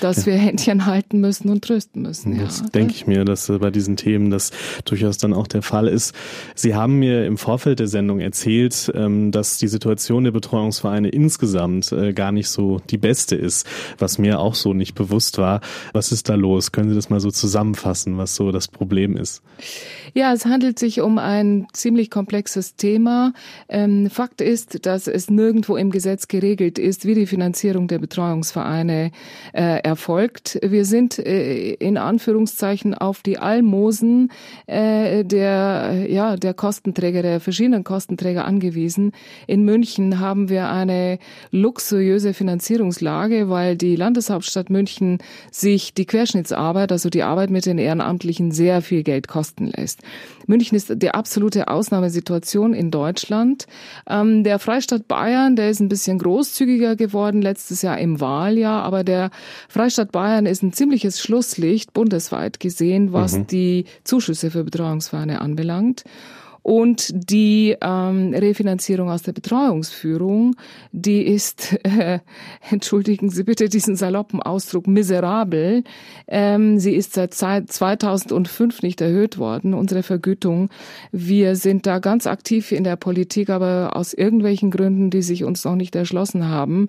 dass 0.00 0.26
wir 0.26 0.34
Händchen 0.34 0.86
halten 0.86 1.20
müssen 1.20 1.50
und 1.50 1.62
trösten 1.64 2.02
müssen. 2.02 2.38
Das 2.38 2.60
ja. 2.60 2.66
denke 2.68 2.94
ich 2.94 3.06
mir, 3.06 3.24
dass 3.24 3.48
äh, 3.48 3.58
bei 3.58 3.70
diesen 3.70 3.96
Themen 3.96 4.30
das 4.30 4.50
durchaus 4.84 5.18
dann 5.18 5.32
auch 5.32 5.46
der 5.46 5.62
Fall 5.62 5.88
ist. 5.88 6.14
Sie 6.54 6.74
haben 6.74 6.98
mir 6.98 7.26
im 7.26 7.38
Vorfeld 7.38 7.80
der 7.80 7.88
Sendung 7.88 8.20
erzählt, 8.20 8.90
ähm, 8.94 9.30
dass 9.30 9.58
die 9.58 9.68
Situation 9.68 10.24
der 10.24 10.32
Betreuungsvereine 10.32 11.08
insgesamt 11.08 11.92
äh, 11.92 12.12
gar 12.12 12.32
nicht 12.32 12.48
so 12.48 12.80
die 12.90 12.98
beste 12.98 13.36
ist, 13.36 13.66
was 13.98 14.18
mir 14.18 14.40
auch 14.40 14.54
so 14.54 14.74
nicht 14.74 14.94
bewusst 14.94 15.38
war. 15.38 15.60
Was 15.92 16.12
ist 16.12 16.28
da 16.28 16.34
los? 16.34 16.72
Können 16.72 16.90
Sie 16.90 16.94
das 16.94 17.10
mal 17.10 17.20
so 17.20 17.30
zusammenfassen, 17.30 18.18
was 18.18 18.34
so 18.34 18.52
das 18.52 18.68
Problem 18.68 19.16
ist? 19.16 19.42
Ja, 20.14 20.32
es 20.32 20.44
handelt 20.44 20.69
sich 20.78 21.00
um 21.00 21.18
ein 21.18 21.66
ziemlich 21.72 22.10
komplexes 22.10 22.76
Thema. 22.76 23.32
Ähm, 23.68 24.10
Fakt 24.10 24.40
ist, 24.40 24.86
dass 24.86 25.06
es 25.06 25.30
nirgendwo 25.30 25.76
im 25.76 25.90
Gesetz 25.90 26.28
geregelt 26.28 26.78
ist, 26.78 27.06
wie 27.06 27.14
die 27.14 27.26
Finanzierung 27.26 27.88
der 27.88 27.98
Betreuungsvereine 27.98 29.10
äh, 29.52 29.80
erfolgt. 29.82 30.58
Wir 30.62 30.84
sind 30.84 31.18
äh, 31.18 31.72
in 31.74 31.96
Anführungszeichen 31.96 32.94
auf 32.94 33.22
die 33.22 33.38
Almosen 33.38 34.30
äh, 34.66 35.24
der, 35.24 36.06
ja, 36.08 36.36
der 36.36 36.54
Kostenträger, 36.54 37.22
der 37.22 37.40
verschiedenen 37.40 37.84
Kostenträger 37.84 38.44
angewiesen. 38.44 39.12
In 39.46 39.64
München 39.64 40.20
haben 40.20 40.48
wir 40.48 40.68
eine 40.70 41.18
luxuriöse 41.50 42.34
Finanzierungslage, 42.34 43.48
weil 43.48 43.76
die 43.76 43.96
Landeshauptstadt 43.96 44.70
München 44.70 45.18
sich 45.50 45.94
die 45.94 46.06
Querschnittsarbeit, 46.06 46.92
also 46.92 47.10
die 47.10 47.22
Arbeit 47.22 47.50
mit 47.50 47.66
den 47.66 47.78
Ehrenamtlichen, 47.78 48.50
sehr 48.52 48.82
viel 48.82 49.02
Geld 49.02 49.28
kosten 49.28 49.66
lässt. 49.66 50.00
München 50.46 50.59
ist 50.60 50.92
die 51.02 51.10
absolute 51.10 51.68
Ausnahmesituation 51.68 52.74
in 52.74 52.90
Deutschland. 52.90 53.66
Ähm, 54.08 54.44
der 54.44 54.58
Freistaat 54.58 55.08
Bayern, 55.08 55.56
der 55.56 55.70
ist 55.70 55.80
ein 55.80 55.88
bisschen 55.88 56.18
großzügiger 56.18 56.96
geworden 56.96 57.42
letztes 57.42 57.82
Jahr 57.82 57.98
im 57.98 58.20
Wahljahr, 58.20 58.82
aber 58.82 59.04
der 59.04 59.30
Freistaat 59.68 60.12
Bayern 60.12 60.46
ist 60.46 60.62
ein 60.62 60.72
ziemliches 60.72 61.20
Schlusslicht 61.20 61.92
bundesweit 61.92 62.60
gesehen, 62.60 63.12
was 63.12 63.32
mhm. 63.32 63.46
die 63.46 63.84
Zuschüsse 64.04 64.50
für 64.50 64.64
Betreuungsvereine 64.64 65.40
anbelangt. 65.40 66.04
Und 66.62 67.10
die 67.12 67.76
ähm, 67.80 68.34
Refinanzierung 68.34 69.08
aus 69.10 69.22
der 69.22 69.32
Betreuungsführung, 69.32 70.56
die 70.92 71.22
ist, 71.22 71.78
äh, 71.84 72.20
entschuldigen 72.70 73.30
Sie 73.30 73.44
bitte 73.44 73.68
diesen 73.68 73.96
saloppen 73.96 74.42
Ausdruck, 74.42 74.86
miserabel. 74.86 75.84
Ähm, 76.28 76.78
sie 76.78 76.94
ist 76.94 77.14
seit 77.14 77.34
2005 77.34 78.82
nicht 78.82 79.00
erhöht 79.00 79.38
worden, 79.38 79.74
unsere 79.74 80.02
Vergütung. 80.02 80.70
Wir 81.12 81.56
sind 81.56 81.86
da 81.86 81.98
ganz 81.98 82.26
aktiv 82.26 82.72
in 82.72 82.84
der 82.84 82.96
Politik, 82.96 83.50
aber 83.50 83.96
aus 83.96 84.12
irgendwelchen 84.12 84.70
Gründen, 84.70 85.10
die 85.10 85.22
sich 85.22 85.44
uns 85.44 85.64
noch 85.64 85.76
nicht 85.76 85.94
erschlossen 85.96 86.48
haben, 86.48 86.88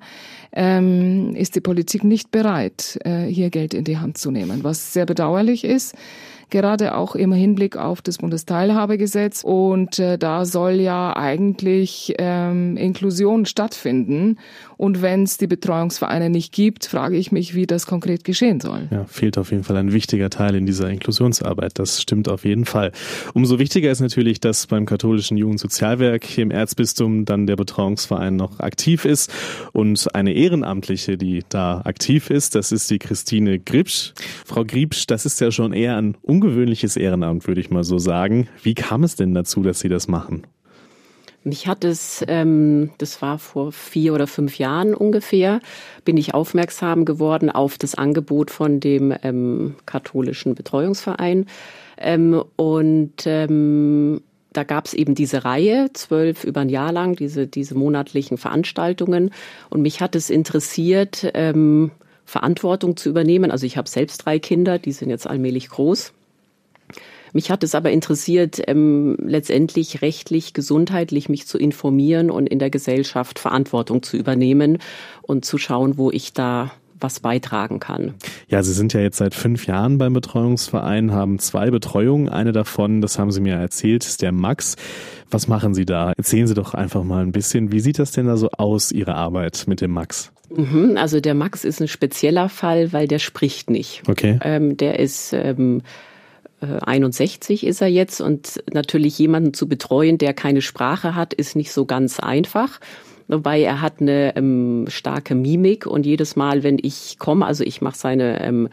ähm, 0.52 1.34
ist 1.36 1.56
die 1.56 1.62
Politik 1.62 2.04
nicht 2.04 2.32
bereit, 2.32 3.00
äh, 3.04 3.26
hier 3.26 3.50
Geld 3.50 3.74
in 3.74 3.84
die 3.84 3.98
Hand 3.98 4.18
zu 4.18 4.32
nehmen, 4.32 4.64
was 4.64 4.94
sehr 4.94 5.06
bedauerlich 5.06 5.64
ist 5.64 5.96
gerade 6.52 6.96
auch 6.96 7.16
im 7.16 7.32
Hinblick 7.32 7.78
auf 7.78 8.02
das 8.02 8.20
Bundesteilhabegesetz. 8.20 9.44
Und 9.44 9.98
äh, 9.98 10.20
da 10.20 10.46
soll 10.46 10.74
ja 10.74 11.16
eigentlich 11.16 12.14
ähm, 12.20 12.78
Inklusion 12.78 13.46
stattfinden. 13.46 14.38
Und 14.82 15.04
wenn 15.04 15.22
es 15.22 15.38
die 15.38 15.46
Betreuungsvereine 15.46 16.32
nicht 16.32 16.52
gibt, 16.52 16.88
frage 16.88 17.16
ich 17.16 17.32
mich, 17.32 17.54
wie 17.54 17.68
das 17.68 17.86
konkret 17.86 18.24
geschehen 18.24 18.60
soll. 18.60 18.88
Ja, 18.90 19.06
fehlt 19.06 19.38
auf 19.38 19.52
jeden 19.52 19.64
Fall 19.64 19.78
ein 19.78 19.94
wichtiger 19.94 20.32
Teil 20.32 20.56
in 20.56 20.66
dieser 20.66 20.90
Inklusionsarbeit. 20.90 21.78
Das 21.78 22.02
stimmt 22.02 22.28
auf 22.28 22.46
jeden 22.46 22.66
Fall. 22.66 22.92
Umso 23.36 23.60
wichtiger 23.60 23.92
ist 23.92 24.00
natürlich, 24.00 24.40
dass 24.40 24.66
beim 24.66 24.88
katholischen 24.88 25.38
Jugendsozialwerk 25.38 26.24
hier 26.24 26.42
im 26.42 26.50
Erzbistum 26.50 27.26
dann 27.26 27.46
der 27.46 27.58
Betreuungsverein 27.58 28.36
noch 28.36 28.60
aktiv 28.60 29.06
ist 29.06 29.32
und 29.72 30.16
eine 30.16 30.34
Ehrenamtliche, 30.34 31.16
die 31.16 31.44
da 31.48 31.82
aktiv 31.86 32.32
ist, 32.32 32.56
das 32.56 32.72
ist 32.72 32.90
die 32.90 32.98
Christine 32.98 33.60
Gripsch. 33.60 34.14
Frau 34.48 34.66
Gripsch, 34.66 35.06
das 35.06 35.28
ist 35.28 35.40
ja 35.42 35.52
schon 35.52 35.74
eher 35.74 35.96
ein 35.98 36.18
ungewöhnliches 36.24 36.98
Ehrenamt, 36.98 37.46
würde 37.46 37.62
ich 37.62 37.70
mal 37.70 37.84
so 37.84 38.00
sagen. 38.00 38.48
Wie 38.64 38.74
kam 38.74 39.04
es 39.04 39.16
denn 39.16 39.36
dazu, 39.36 39.62
dass 39.62 39.80
Sie 39.80 39.90
das 39.90 40.08
machen? 40.08 40.42
Mich 41.44 41.68
hat 41.68 41.84
es, 41.84 42.24
ähm, 42.28 42.92
das 43.00 43.22
war 43.22 43.40
vor 43.40 43.72
vier 43.72 44.14
oder 44.14 44.28
fünf 44.28 44.60
Jahren 44.60 44.94
ungefähr, 44.94 45.60
bin 46.06 46.18
ich 46.18 46.36
aufmerksam 46.36 47.04
geworden 47.04 47.50
auf 47.50 47.80
das 47.80 47.96
Angebot 47.96 48.52
von 48.52 48.80
dem 48.80 49.14
ähm, 49.24 49.76
katholischen 49.88 50.54
Betreuungsverein. 50.54 51.48
Ähm, 51.98 52.44
und 52.58 53.26
ähm, 53.26 54.22
da 54.54 54.64
gab 54.64 54.86
es 54.86 54.94
eben 54.94 55.16
diese 55.16 55.44
Reihe, 55.44 55.90
zwölf 55.94 56.44
über 56.44 56.62
ein 56.62 56.70
Jahr 56.70 56.92
lang, 56.92 57.16
diese, 57.16 57.48
diese 57.48 57.74
monatlichen 57.74 58.38
Veranstaltungen. 58.38 59.32
Und 59.70 59.82
mich 59.82 60.00
hat 60.00 60.16
es 60.16 60.30
interessiert, 60.30 61.32
ähm, 61.34 61.90
Verantwortung 62.26 62.98
zu 62.98 63.10
übernehmen. 63.10 63.50
Also 63.50 63.66
ich 63.66 63.78
habe 63.78 63.90
selbst 63.90 64.26
drei 64.26 64.40
Kinder, 64.40 64.78
die 64.78 64.92
sind 64.92 65.10
jetzt 65.10 65.26
allmählich 65.26 65.70
groß. 65.70 66.14
Mich 67.34 67.52
hat 67.52 67.64
es 67.64 67.76
aber 67.76 67.92
interessiert, 67.92 68.62
ähm, 68.68 69.18
letztendlich 69.20 70.02
rechtlich, 70.02 70.54
gesundheitlich 70.54 71.30
mich 71.30 71.48
zu 71.48 71.58
informieren 71.58 72.32
und 72.32 72.48
in 72.48 72.60
der 72.60 72.70
Gesellschaft 72.70 73.40
Verantwortung 73.40 74.04
zu 74.04 74.18
übernehmen 74.18 74.80
und 75.22 75.46
zu 75.46 75.58
schauen, 75.58 75.98
wo 75.98 76.12
ich 76.12 76.34
da 76.34 76.72
was 77.02 77.20
beitragen 77.20 77.80
kann. 77.80 78.14
Ja, 78.48 78.64
Sie 78.64 78.74
sind 78.74 78.94
ja 78.94 79.02
jetzt 79.02 79.18
seit 79.18 79.34
fünf 79.34 79.66
Jahren 79.66 79.98
beim 79.98 80.14
Betreuungsverein, 80.14 81.12
haben 81.12 81.40
zwei 81.40 81.72
Betreuungen. 81.72 82.30
Eine 82.30 82.52
davon, 82.52 83.02
das 83.02 83.18
haben 83.18 83.32
Sie 83.32 83.42
mir 83.42 83.56
erzählt, 83.56 84.06
ist 84.06 84.22
der 84.22 84.32
Max. 84.32 84.76
Was 85.30 85.48
machen 85.48 85.74
Sie 85.74 85.86
da? 85.86 86.14
Erzählen 86.16 86.48
Sie 86.48 86.54
doch 86.54 86.74
einfach 86.74 87.04
mal 87.04 87.24
ein 87.24 87.32
bisschen. 87.32 87.72
Wie 87.72 87.80
sieht 87.80 88.00
das 88.00 88.12
denn 88.12 88.28
da 88.28 88.38
so 88.38 88.50
aus, 88.52 88.92
Ihre 88.92 89.16
Arbeit 89.16 89.64
mit 89.68 89.82
dem 89.82 89.92
Max? 89.92 90.32
Mhm, 90.56 90.98
also 90.98 91.20
der 91.20 91.34
Max 91.34 91.64
ist 91.64 91.82
ein 91.82 91.88
spezieller 91.88 92.50
Fall, 92.50 92.94
weil 92.94 93.08
der 93.08 93.20
spricht 93.20 93.70
nicht. 93.70 94.04
Okay. 94.08 94.38
Ähm, 94.44 94.78
der 94.78 95.00
ist 95.00 95.34
ähm, 95.34 95.82
61 96.62 97.66
ist 97.66 97.82
er 97.82 97.88
jetzt 97.88 98.22
und 98.22 98.64
natürlich 98.72 99.18
jemanden 99.18 99.54
zu 99.54 99.68
betreuen, 99.68 100.18
der 100.18 100.34
keine 100.34 100.62
Sprache 100.62 101.16
hat, 101.16 101.34
ist 101.34 101.56
nicht 101.56 101.72
so 101.72 101.86
ganz 101.86 102.20
einfach. 102.20 102.80
Wobei 103.32 103.62
er 103.62 103.80
hat 103.80 104.02
eine 104.02 104.36
ähm, 104.36 104.88
starke 104.90 105.36
Mimik 105.36 105.86
und 105.86 106.06
jedes 106.06 106.36
Mal, 106.36 106.64
wenn 106.64 106.78
ich 106.82 107.18
komme, 107.18 107.46
also 107.46 107.64
ich 107.64 107.82
mache 107.82 107.98
seine 107.98 108.44
ähm, 108.44 108.68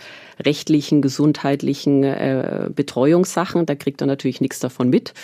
rechtlichen, 0.44 1.00
gesundheitlichen 1.00 2.02
äh, 2.02 2.68
Betreuungssachen, 2.74 3.66
da 3.66 3.76
kriegt 3.76 4.00
er 4.00 4.08
natürlich 4.08 4.40
nichts 4.40 4.58
davon 4.58 4.90
mit. 4.90 5.14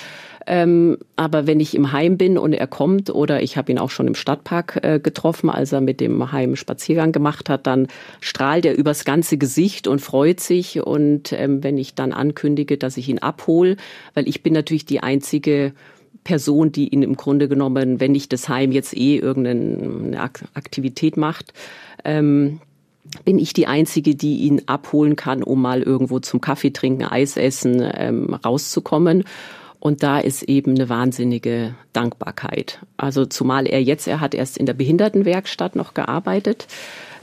Ähm, 0.47 0.99
aber 1.17 1.47
wenn 1.47 1.61
ich 1.61 1.75
im 1.75 1.93
Heim 1.93 2.19
bin 2.19 2.37
und 2.37 2.53
er 2.53 2.67
kommt 2.67 3.11
oder 3.11 3.43
ich 3.43 3.57
habe 3.57 3.73
ihn 3.73 3.79
auch 3.79 3.91
schon 3.91 4.07
im 4.07 4.15
Stadtpark 4.15 4.81
äh, 4.83 5.01
getroffen, 5.01 5.49
als 5.49 5.73
er 5.73 5.81
mit 5.81 6.01
dem 6.01 6.33
Heim 6.33 6.57
Spaziergang 6.57 7.13
gemacht 7.13 7.49
hat, 7.49 7.67
dann 7.67 7.89
strahlt 8.21 8.67
er 8.67 8.77
übers 8.77 9.05
ganze 9.05 9.39
Gesicht 9.39 9.87
und 9.87 10.01
freut 10.01 10.41
sich. 10.41 10.83
Und 10.85 11.33
ähm, 11.33 11.63
wenn 11.63 11.79
ich 11.79 11.95
dann 11.95 12.13
ankündige, 12.13 12.77
dass 12.77 12.97
ich 12.97 13.09
ihn 13.09 13.21
abhole, 13.21 13.77
weil 14.13 14.29
ich 14.29 14.43
bin 14.43 14.53
natürlich 14.53 14.85
die 14.85 15.03
einzige 15.03 15.73
Person, 16.25 16.73
die 16.73 16.89
ihn 16.89 17.03
im 17.03 17.17
Grunde 17.17 17.49
genommen, 17.49 18.01
wenn 18.01 18.13
nicht 18.13 18.33
das 18.33 18.49
Heim 18.49 18.73
jetzt 18.73 18.97
eh 18.97 19.17
irgendeine 19.17 20.21
Aktivität 20.55 21.17
macht, 21.17 21.53
ähm, 22.05 22.61
bin 23.25 23.39
ich 23.39 23.53
die 23.53 23.67
Einzige, 23.67 24.15
die 24.15 24.39
ihn 24.39 24.63
abholen 24.67 25.17
kann, 25.17 25.43
um 25.43 25.61
mal 25.61 25.83
irgendwo 25.83 26.21
zum 26.21 26.41
Kaffee 26.41 26.71
trinken, 26.71 27.05
Eis 27.05 27.37
essen, 27.37 27.83
ähm, 27.95 28.35
rauszukommen. 28.35 29.25
Und 29.87 30.03
da 30.03 30.19
ist 30.19 30.45
eben 30.45 30.77
eine 30.77 30.89
wahnsinnige 30.89 31.75
Dankbarkeit. 31.93 32.79
Also 32.97 33.27
zumal 33.27 33.67
er 33.67 33.83
jetzt, 33.83 34.09
er 34.09 34.19
hat 34.19 34.35
erst 34.35 34.57
in 34.57 34.65
der 34.65 34.73
Behindertenwerkstatt 34.73 35.77
noch 35.77 35.93
gearbeitet. 35.93 36.67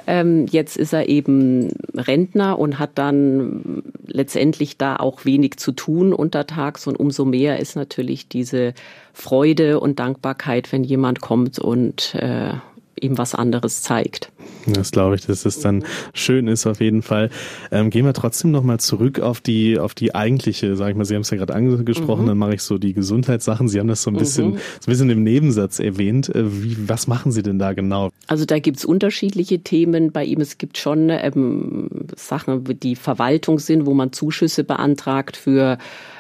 Ähm, 0.06 0.46
jetzt 0.46 0.78
ist 0.78 0.94
er 0.94 1.10
eben 1.10 1.72
Rentner 1.96 2.60
und 2.60 2.78
hat 2.78 2.92
dann 3.00 3.82
letztendlich 4.06 4.78
da 4.78 4.98
auch 4.98 5.26
wenig 5.26 5.58
zu 5.58 5.72
tun 5.72 6.14
untertags 6.14 6.86
und 6.86 7.00
umso 7.00 7.26
mehr 7.26 7.60
ist 7.60 7.76
natürlich 7.76 8.28
diese 8.28 8.76
Freude 9.12 9.80
und 9.80 9.98
Dankbarkeit, 9.98 10.72
wenn 10.72 10.84
jemand 10.84 11.20
kommt 11.20 11.58
und 11.58 12.14
äh, 12.14 12.54
ihm 13.02 13.18
was 13.18 13.36
anderes 13.36 13.82
zeigt. 13.82 14.32
Das 14.68 14.92
glaube 14.92 15.16
ich, 15.16 15.26
dass 15.26 15.46
es 15.46 15.60
dann 15.60 15.84
schön 16.14 16.48
ist 16.48 16.68
auf 16.68 16.80
jeden 16.80 17.02
Fall. 17.02 17.30
Ähm, 17.72 17.90
gehen 17.90 18.06
wir 18.06 18.14
trotzdem 18.14 18.52
nochmal 18.52 18.80
zurück 18.80 19.20
auf 19.20 19.42
die 19.42 19.80
auf 19.80 19.94
die 19.94 20.14
eigentliche, 20.14 20.76
sag 20.76 20.92
ich 20.92 20.96
mal, 20.96 21.06
Sie 21.06 21.16
haben 21.16 21.22
es 21.22 21.30
ja 21.30 21.38
gerade 21.38 21.54
angesprochen, 21.54 22.24
mhm. 22.24 22.28
dann 22.28 22.38
mache 22.38 22.56
ich 22.56 22.62
so 22.62 22.78
die 22.78 22.94
Gesundheitssachen. 22.94 23.68
Sie 23.68 23.80
haben 23.80 23.88
das 23.88 24.04
so 24.04 24.12
ein 24.12 24.18
bisschen, 24.18 24.52
mhm. 24.52 24.58
so 24.58 24.88
ein 24.88 24.92
bisschen 24.92 25.10
im 25.10 25.24
Nebensatz 25.24 25.80
erwähnt. 25.80 26.34
Äh, 26.34 26.64
wie, 26.64 26.78
was 26.88 27.08
machen 27.08 27.32
Sie 27.32 27.42
denn 27.42 27.60
da 27.60 27.74
genau? 27.74 28.12
Also 28.28 28.46
da 28.46 28.60
gibt's 28.60 28.86
unterschiedliche 28.86 29.60
Themen 29.60 30.12
bei 30.12 30.24
ihm. 30.24 30.42
Es 30.42 30.58
gibt 30.58 30.78
schon 30.78 31.10
ähm, 31.10 31.90
Sachen, 32.16 32.64
die 32.80 32.96
Verwaltung 32.96 33.60
sind, 33.60 33.86
wo 33.86 33.94
man 33.94 34.14
Zuschüsse 34.14 34.64
beantragt 34.64 35.38
für, 35.38 35.78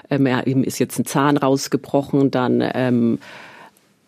ähm, 0.10 0.28
ihm 0.46 0.63
ist 0.63 0.80
jetzt 0.80 1.00
ein 1.00 1.06
Zahn 1.06 1.38
rausgebrochen, 1.38 2.32
dann 2.32 2.63
ähm, 2.74 3.20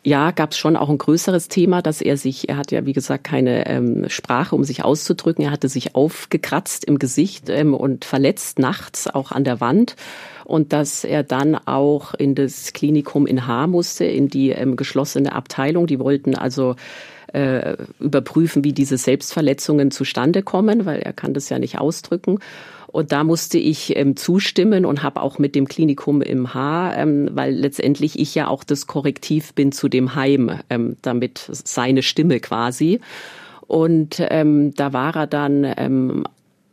ja, 0.04 0.32
gab 0.32 0.52
es 0.52 0.58
schon 0.58 0.76
auch 0.76 0.90
ein 0.90 0.98
größeres 0.98 1.48
Thema, 1.48 1.82
dass 1.82 2.02
er 2.02 2.18
sich, 2.18 2.50
er 2.50 2.58
hat 2.58 2.72
ja 2.72 2.86
wie 2.86 2.94
gesagt 2.94 3.24
keine 3.24 3.68
ähm, 3.68 4.10
Sprache, 4.10 4.56
um 4.56 4.66
sich 4.66 4.84
auszudrücken. 4.84 5.46
Er 5.46 5.52
hatte 5.52 5.70
sich 5.70 5.96
aufgekratzt 5.96 6.84
im 6.84 7.00
Gesicht 7.00 7.50
ähm, 7.50 7.74
und 7.74 8.04
verletzt 8.04 8.60
nachts 8.60 9.08
auch 9.08 9.32
an 9.32 9.46
der 9.46 9.62
Wand 9.62 9.96
und 10.44 10.74
dass 10.74 11.06
er 11.06 11.24
dann 11.24 11.56
auch 11.56 12.14
in 12.14 12.36
das 12.36 12.74
Klinikum 12.74 13.26
in 13.26 13.48
Haar 13.48 13.68
musste, 13.68 14.04
in 14.04 14.28
die 14.28 14.50
ähm, 14.50 14.76
geschlossene 14.76 15.32
Abteilung. 15.32 15.88
Die 15.88 16.00
wollten 16.00 16.36
also 16.36 16.76
äh, 17.32 17.78
überprüfen, 18.00 18.64
wie 18.64 18.74
diese 18.74 18.98
Selbstverletzungen 18.98 19.90
zustande 19.90 20.44
kommen, 20.44 20.86
weil 20.86 21.00
er 21.00 21.14
kann 21.14 21.34
das 21.34 21.50
ja 21.50 21.60
nicht 21.60 21.80
ausdrücken. 21.80 22.40
Und 22.94 23.12
da 23.12 23.24
musste 23.24 23.58
ich 23.58 23.98
ähm, 23.98 24.16
zustimmen 24.16 24.86
und 24.86 25.02
habe 25.02 25.24
auch 25.24 25.40
mit 25.40 25.56
dem 25.56 25.68
Klinikum 25.68 26.22
im 26.22 26.54
Haar, 26.54 26.96
ähm, 26.96 27.28
weil 27.34 27.52
letztendlich 27.52 28.20
ich 28.20 28.36
ja 28.36 28.48
auch 28.48 28.64
das 28.64 28.86
Korrektiv 28.86 29.56
bin 29.56 29.72
zu 29.72 29.90
dem 29.90 30.14
Heim, 30.14 30.60
ähm, 30.70 30.96
damit 31.02 31.50
seine 31.50 32.04
Stimme 32.04 32.40
quasi. 32.40 33.00
Und 33.66 34.22
ähm, 34.30 34.76
da 34.76 34.94
war 34.94 35.16
er 35.16 35.26
dann 35.26 35.66
ähm, 35.76 36.24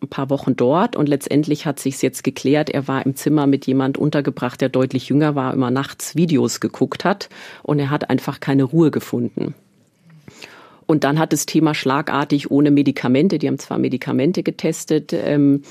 ein 0.02 0.08
paar 0.08 0.28
Wochen 0.28 0.56
dort 0.56 0.94
und 0.94 1.08
letztendlich 1.08 1.64
hat 1.64 1.80
sich's 1.80 2.02
jetzt 2.02 2.22
geklärt. 2.22 2.68
Er 2.68 2.86
war 2.86 3.06
im 3.06 3.16
Zimmer 3.16 3.46
mit 3.46 3.66
jemand 3.66 3.96
untergebracht, 3.96 4.60
der 4.60 4.68
deutlich 4.68 5.08
jünger 5.08 5.34
war, 5.34 5.54
immer 5.54 5.70
nachts 5.70 6.16
Videos 6.16 6.60
geguckt 6.60 7.02
hat 7.02 7.30
und 7.62 7.78
er 7.78 7.88
hat 7.88 8.10
einfach 8.10 8.40
keine 8.40 8.64
Ruhe 8.64 8.90
gefunden. 8.90 9.54
Und 10.84 11.04
dann 11.04 11.18
hat 11.18 11.32
das 11.32 11.46
Thema 11.46 11.72
schlagartig 11.72 12.50
ohne 12.50 12.70
Medikamente, 12.70 13.38
die 13.38 13.48
haben 13.48 13.58
zwar 13.58 13.78
Medikamente 13.78 14.42
getestet, 14.42 15.14
ähm, 15.14 15.62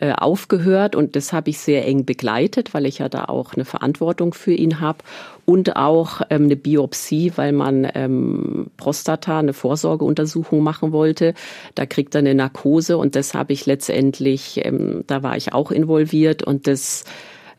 äh, 0.00 0.12
aufgehört 0.12 0.96
und 0.96 1.16
das 1.16 1.32
habe 1.32 1.50
ich 1.50 1.58
sehr 1.58 1.86
eng 1.86 2.04
begleitet, 2.04 2.74
weil 2.74 2.86
ich 2.86 2.98
ja 2.98 3.08
da 3.08 3.24
auch 3.26 3.54
eine 3.54 3.64
Verantwortung 3.64 4.34
für 4.34 4.52
ihn 4.52 4.80
habe 4.80 4.98
und 5.44 5.76
auch 5.76 6.22
ähm, 6.30 6.44
eine 6.44 6.56
Biopsie, 6.56 7.32
weil 7.36 7.52
man 7.52 7.86
ähm, 7.94 8.70
Prostata, 8.76 9.38
eine 9.38 9.52
Vorsorgeuntersuchung 9.52 10.62
machen 10.62 10.92
wollte. 10.92 11.34
Da 11.74 11.86
kriegt 11.86 12.14
er 12.14 12.20
eine 12.20 12.34
Narkose 12.34 12.96
und 12.96 13.16
das 13.16 13.34
habe 13.34 13.52
ich 13.52 13.66
letztendlich, 13.66 14.60
ähm, 14.64 15.04
da 15.06 15.22
war 15.22 15.36
ich 15.36 15.52
auch 15.52 15.70
involviert 15.70 16.42
und 16.42 16.66
das 16.66 17.04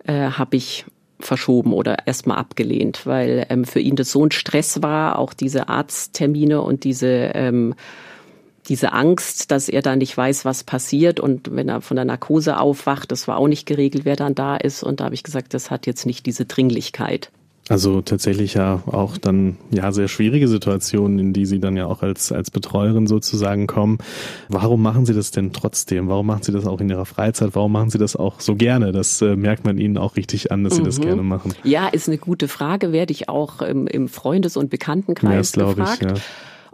äh, 0.05 0.13
habe 0.13 0.57
ich 0.57 0.85
verschoben 1.19 1.73
oder 1.73 2.07
erstmal 2.07 2.37
abgelehnt, 2.37 3.05
weil 3.05 3.45
ähm, 3.49 3.65
für 3.65 3.79
ihn 3.79 3.95
das 3.95 4.11
so 4.11 4.25
ein 4.25 4.31
Stress 4.31 4.81
war, 4.81 5.17
auch 5.17 5.33
diese 5.33 5.69
Arzttermine 5.69 6.61
und 6.61 6.83
diese 6.83 7.07
ähm, 7.07 7.75
diese 8.69 8.93
Angst, 8.93 9.51
dass 9.51 9.69
er 9.69 9.81
da 9.81 9.95
nicht 9.95 10.15
weiß, 10.15 10.45
was 10.45 10.63
passiert 10.63 11.19
und 11.19 11.55
wenn 11.55 11.69
er 11.69 11.81
von 11.81 11.95
der 11.95 12.05
Narkose 12.05 12.59
aufwacht, 12.59 13.11
das 13.11 13.27
war 13.27 13.37
auch 13.37 13.47
nicht 13.47 13.65
geregelt, 13.65 14.05
wer 14.05 14.15
dann 14.15 14.35
da 14.35 14.55
ist 14.55 14.83
und 14.83 14.99
da 14.99 15.05
habe 15.05 15.15
ich 15.15 15.23
gesagt, 15.23 15.53
das 15.53 15.71
hat 15.71 15.85
jetzt 15.87 16.05
nicht 16.05 16.25
diese 16.25 16.45
Dringlichkeit. 16.45 17.31
Also 17.67 18.01
tatsächlich 18.01 18.53
ja 18.53 18.83
auch 18.85 19.17
dann 19.17 19.57
ja 19.71 19.91
sehr 19.91 20.07
schwierige 20.07 20.47
Situationen, 20.47 21.17
in 21.17 21.33
die 21.33 21.47
Sie 21.47 21.59
dann 21.59 21.75
ja 21.75 21.87
auch 21.87 22.03
als 22.03 22.31
als 22.31 22.51
Betreuerin 22.51 23.07
sozusagen 23.07 23.65
kommen. 23.65 23.97
Warum 24.49 24.83
machen 24.83 25.07
Sie 25.07 25.15
das 25.15 25.31
denn 25.31 25.51
trotzdem? 25.51 26.07
Warum 26.07 26.27
machen 26.27 26.43
Sie 26.43 26.51
das 26.51 26.67
auch 26.67 26.79
in 26.79 26.89
Ihrer 26.89 27.07
Freizeit? 27.07 27.51
Warum 27.53 27.71
machen 27.71 27.89
Sie 27.89 27.97
das 27.97 28.15
auch 28.15 28.39
so 28.39 28.55
gerne? 28.55 28.91
Das 28.91 29.19
äh, 29.23 29.35
merkt 29.35 29.65
man 29.65 29.79
Ihnen 29.79 29.97
auch 29.97 30.15
richtig 30.15 30.51
an, 30.51 30.63
dass 30.63 30.75
Sie 30.75 30.83
das 30.83 30.99
mhm. 30.99 31.05
gerne 31.05 31.23
machen. 31.23 31.55
Ja, 31.63 31.87
ist 31.87 32.07
eine 32.07 32.19
gute 32.19 32.47
Frage. 32.47 32.91
Werde 32.91 33.13
ich 33.13 33.29
auch 33.29 33.63
im, 33.63 33.87
im 33.87 34.09
Freundes- 34.09 34.57
und 34.57 34.69
Bekanntenkreis 34.69 35.55
ja, 35.55 35.63
das 35.63 35.75
gefragt. 35.75 36.03
Ich, 36.03 36.07
ja. 36.07 36.23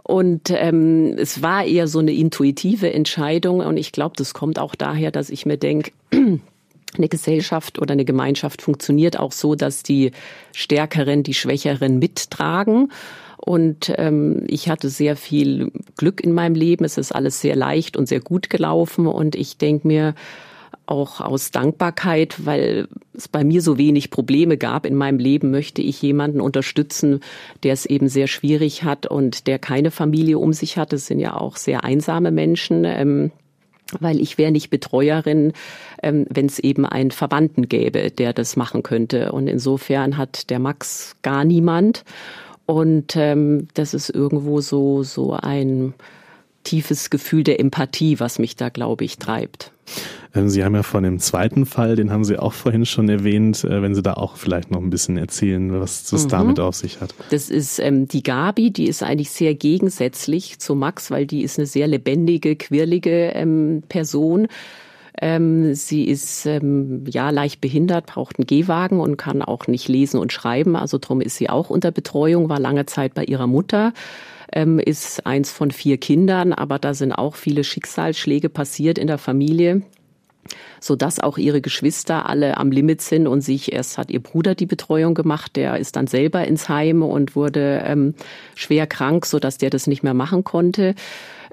Und 0.02 0.50
ähm, 0.50 1.14
es 1.16 1.42
war 1.42 1.64
eher 1.64 1.86
so 1.86 2.00
eine 2.00 2.12
intuitive 2.12 2.92
Entscheidung 2.92 3.60
und 3.60 3.76
ich 3.76 3.92
glaube, 3.92 4.14
das 4.16 4.34
kommt 4.34 4.58
auch 4.58 4.74
daher, 4.74 5.10
dass 5.10 5.30
ich 5.30 5.46
mir 5.46 5.56
denke, 5.56 5.92
eine 6.12 7.08
Gesellschaft 7.08 7.78
oder 7.78 7.92
eine 7.92 8.04
Gemeinschaft 8.04 8.62
funktioniert 8.62 9.18
auch 9.18 9.32
so, 9.32 9.54
dass 9.54 9.82
die 9.82 10.10
Stärkeren 10.54 11.22
die 11.22 11.34
Schwächeren 11.34 11.98
mittragen. 11.98 12.92
Und 13.36 13.92
ähm, 13.96 14.44
ich 14.46 14.68
hatte 14.68 14.88
sehr 14.88 15.16
viel 15.16 15.72
Glück 15.96 16.20
in 16.20 16.32
meinem 16.32 16.54
Leben. 16.54 16.84
Es 16.84 16.98
ist 16.98 17.12
alles 17.12 17.40
sehr 17.40 17.56
leicht 17.56 17.96
und 17.96 18.06
sehr 18.06 18.20
gut 18.20 18.50
gelaufen. 18.50 19.06
Und 19.06 19.34
ich 19.34 19.56
denke 19.56 19.86
mir, 19.88 20.14
auch 20.86 21.20
aus 21.20 21.50
Dankbarkeit, 21.50 22.44
weil 22.44 22.88
es 23.14 23.28
bei 23.28 23.44
mir 23.44 23.62
so 23.62 23.78
wenig 23.78 24.10
Probleme 24.10 24.56
gab 24.56 24.86
in 24.86 24.94
meinem 24.94 25.18
Leben, 25.18 25.50
möchte 25.50 25.82
ich 25.82 26.00
jemanden 26.02 26.40
unterstützen, 26.40 27.20
der 27.62 27.72
es 27.72 27.86
eben 27.86 28.08
sehr 28.08 28.26
schwierig 28.26 28.82
hat 28.84 29.06
und 29.06 29.46
der 29.46 29.58
keine 29.58 29.90
Familie 29.90 30.38
um 30.38 30.52
sich 30.52 30.76
hat. 30.76 30.92
Das 30.92 31.06
sind 31.06 31.18
ja 31.20 31.36
auch 31.36 31.56
sehr 31.56 31.84
einsame 31.84 32.30
Menschen. 32.30 32.84
Ähm, 32.84 33.32
weil 34.00 34.20
ich 34.20 34.38
wäre 34.38 34.52
nicht 34.52 34.70
Betreuerin, 34.70 35.52
ähm, 36.02 36.24
wenn 36.30 36.46
es 36.46 36.58
eben 36.58 36.86
einen 36.86 37.10
Verwandten 37.10 37.68
gäbe, 37.68 38.10
der 38.10 38.32
das 38.32 38.56
machen 38.56 38.82
könnte. 38.82 39.32
Und 39.32 39.48
insofern 39.48 40.16
hat 40.16 40.48
der 40.48 40.58
Max 40.58 41.16
gar 41.20 41.44
niemand. 41.44 42.04
Und 42.64 43.16
ähm, 43.16 43.68
das 43.74 43.92
ist 43.92 44.08
irgendwo 44.08 44.60
so 44.60 45.02
so 45.02 45.32
ein 45.32 45.94
tiefes 46.64 47.10
Gefühl 47.10 47.44
der 47.44 47.60
Empathie, 47.60 48.20
was 48.20 48.38
mich 48.38 48.56
da, 48.56 48.68
glaube 48.68 49.04
ich, 49.04 49.18
treibt. 49.18 49.72
Ähm, 50.34 50.48
Sie 50.48 50.64
haben 50.64 50.74
ja 50.74 50.82
von 50.82 51.02
dem 51.02 51.18
zweiten 51.18 51.66
Fall, 51.66 51.96
den 51.96 52.10
haben 52.10 52.24
Sie 52.24 52.38
auch 52.38 52.52
vorhin 52.52 52.86
schon 52.86 53.08
erwähnt, 53.08 53.64
äh, 53.64 53.82
wenn 53.82 53.94
Sie 53.94 54.02
da 54.02 54.14
auch 54.14 54.36
vielleicht 54.36 54.70
noch 54.70 54.80
ein 54.80 54.90
bisschen 54.90 55.16
erzählen, 55.16 55.80
was 55.80 56.04
das 56.04 56.24
mhm. 56.24 56.28
damit 56.28 56.60
auf 56.60 56.74
sich 56.74 57.00
hat. 57.00 57.14
Das 57.30 57.50
ist 57.50 57.78
ähm, 57.78 58.08
die 58.08 58.22
Gabi, 58.22 58.70
die 58.70 58.86
ist 58.86 59.02
eigentlich 59.02 59.30
sehr 59.30 59.54
gegensätzlich 59.54 60.58
zu 60.58 60.74
Max, 60.74 61.10
weil 61.10 61.26
die 61.26 61.42
ist 61.42 61.58
eine 61.58 61.66
sehr 61.66 61.86
lebendige, 61.86 62.56
quirlige 62.56 63.32
ähm, 63.34 63.82
Person. 63.88 64.48
Ähm, 65.20 65.74
sie 65.74 66.04
ist 66.04 66.46
ähm, 66.46 67.04
ja 67.06 67.28
leicht 67.30 67.60
behindert, 67.60 68.06
braucht 68.06 68.38
einen 68.38 68.46
Gehwagen 68.46 68.98
und 68.98 69.18
kann 69.18 69.42
auch 69.42 69.66
nicht 69.66 69.86
lesen 69.88 70.18
und 70.18 70.32
schreiben. 70.32 70.74
Also 70.74 70.96
darum 70.96 71.20
ist 71.20 71.36
sie 71.36 71.50
auch 71.50 71.68
unter 71.68 71.90
Betreuung, 71.90 72.48
war 72.48 72.58
lange 72.58 72.86
Zeit 72.86 73.12
bei 73.12 73.24
ihrer 73.24 73.46
Mutter 73.46 73.92
ähm, 74.52 74.78
ist 74.78 75.26
eins 75.26 75.52
von 75.52 75.70
vier 75.70 75.98
Kindern, 75.98 76.52
aber 76.52 76.78
da 76.78 76.94
sind 76.94 77.12
auch 77.12 77.36
viele 77.36 77.64
Schicksalsschläge 77.64 78.48
passiert 78.48 78.98
in 78.98 79.06
der 79.06 79.18
Familie 79.18 79.82
so 80.80 80.96
dass 80.96 81.20
auch 81.20 81.38
ihre 81.38 81.60
Geschwister 81.60 82.28
alle 82.28 82.56
am 82.56 82.70
Limit 82.70 83.00
sind 83.00 83.26
und 83.26 83.40
sich 83.40 83.72
erst 83.72 83.98
hat 83.98 84.10
ihr 84.10 84.20
Bruder 84.20 84.54
die 84.54 84.66
Betreuung 84.66 85.14
gemacht, 85.14 85.56
der 85.56 85.76
ist 85.78 85.96
dann 85.96 86.06
selber 86.06 86.46
ins 86.46 86.68
Heim 86.68 87.02
und 87.02 87.36
wurde 87.36 87.82
ähm, 87.86 88.14
schwer 88.54 88.86
krank, 88.86 89.26
so 89.26 89.38
dass 89.38 89.58
der 89.58 89.70
das 89.70 89.86
nicht 89.86 90.02
mehr 90.02 90.14
machen 90.14 90.44
konnte. 90.44 90.94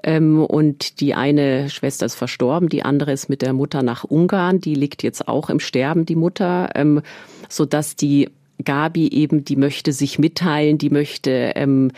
Ähm, 0.01 0.43
und 0.43 1.01
die 1.01 1.13
eine 1.13 1.69
Schwester 1.69 2.05
ist 2.05 2.15
verstorben, 2.15 2.69
die 2.69 2.83
andere 2.83 3.11
ist 3.11 3.29
mit 3.29 3.41
der 3.41 3.53
Mutter 3.53 3.83
nach 3.83 4.03
Ungarn, 4.03 4.59
die 4.59 4.75
liegt 4.75 5.03
jetzt 5.03 5.27
auch 5.27 5.49
im 5.49 5.59
Sterben, 5.59 6.05
die 6.05 6.15
Mutter, 6.15 6.69
ähm, 6.75 7.01
so 7.49 7.65
dass 7.65 7.95
die 7.95 8.29
Gabi 8.63 9.09
eben, 9.09 9.45
die 9.45 9.55
möchte 9.55 9.93
sich 9.93 10.19
mitteilen, 10.19 10.77
die 10.77 10.89
möchte 10.89 11.53
ähm, 11.55 11.91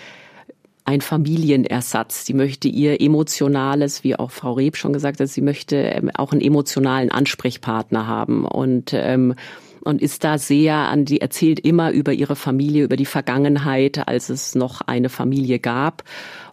ein 0.91 1.01
Familienersatz. 1.01 2.25
Sie 2.25 2.33
möchte 2.33 2.67
ihr 2.67 2.99
emotionales, 2.99 4.03
wie 4.03 4.17
auch 4.17 4.29
Frau 4.29 4.53
Reb 4.53 4.75
schon 4.75 4.91
gesagt 4.91 5.21
hat, 5.21 5.29
sie 5.29 5.41
möchte 5.41 5.77
ähm, 5.77 6.11
auch 6.13 6.33
einen 6.33 6.41
emotionalen 6.41 7.11
Ansprechpartner 7.11 8.07
haben 8.07 8.45
und 8.45 8.91
ähm, 8.93 9.35
und 9.83 9.99
ist 9.99 10.23
da 10.23 10.37
sehr 10.37 10.75
an 10.75 11.05
die 11.05 11.21
erzählt 11.21 11.59
immer 11.61 11.91
über 11.91 12.13
ihre 12.13 12.35
Familie, 12.35 12.83
über 12.83 12.97
die 12.97 13.07
Vergangenheit, 13.07 14.07
als 14.07 14.29
es 14.29 14.53
noch 14.53 14.81
eine 14.81 15.09
Familie 15.09 15.57
gab. 15.57 16.03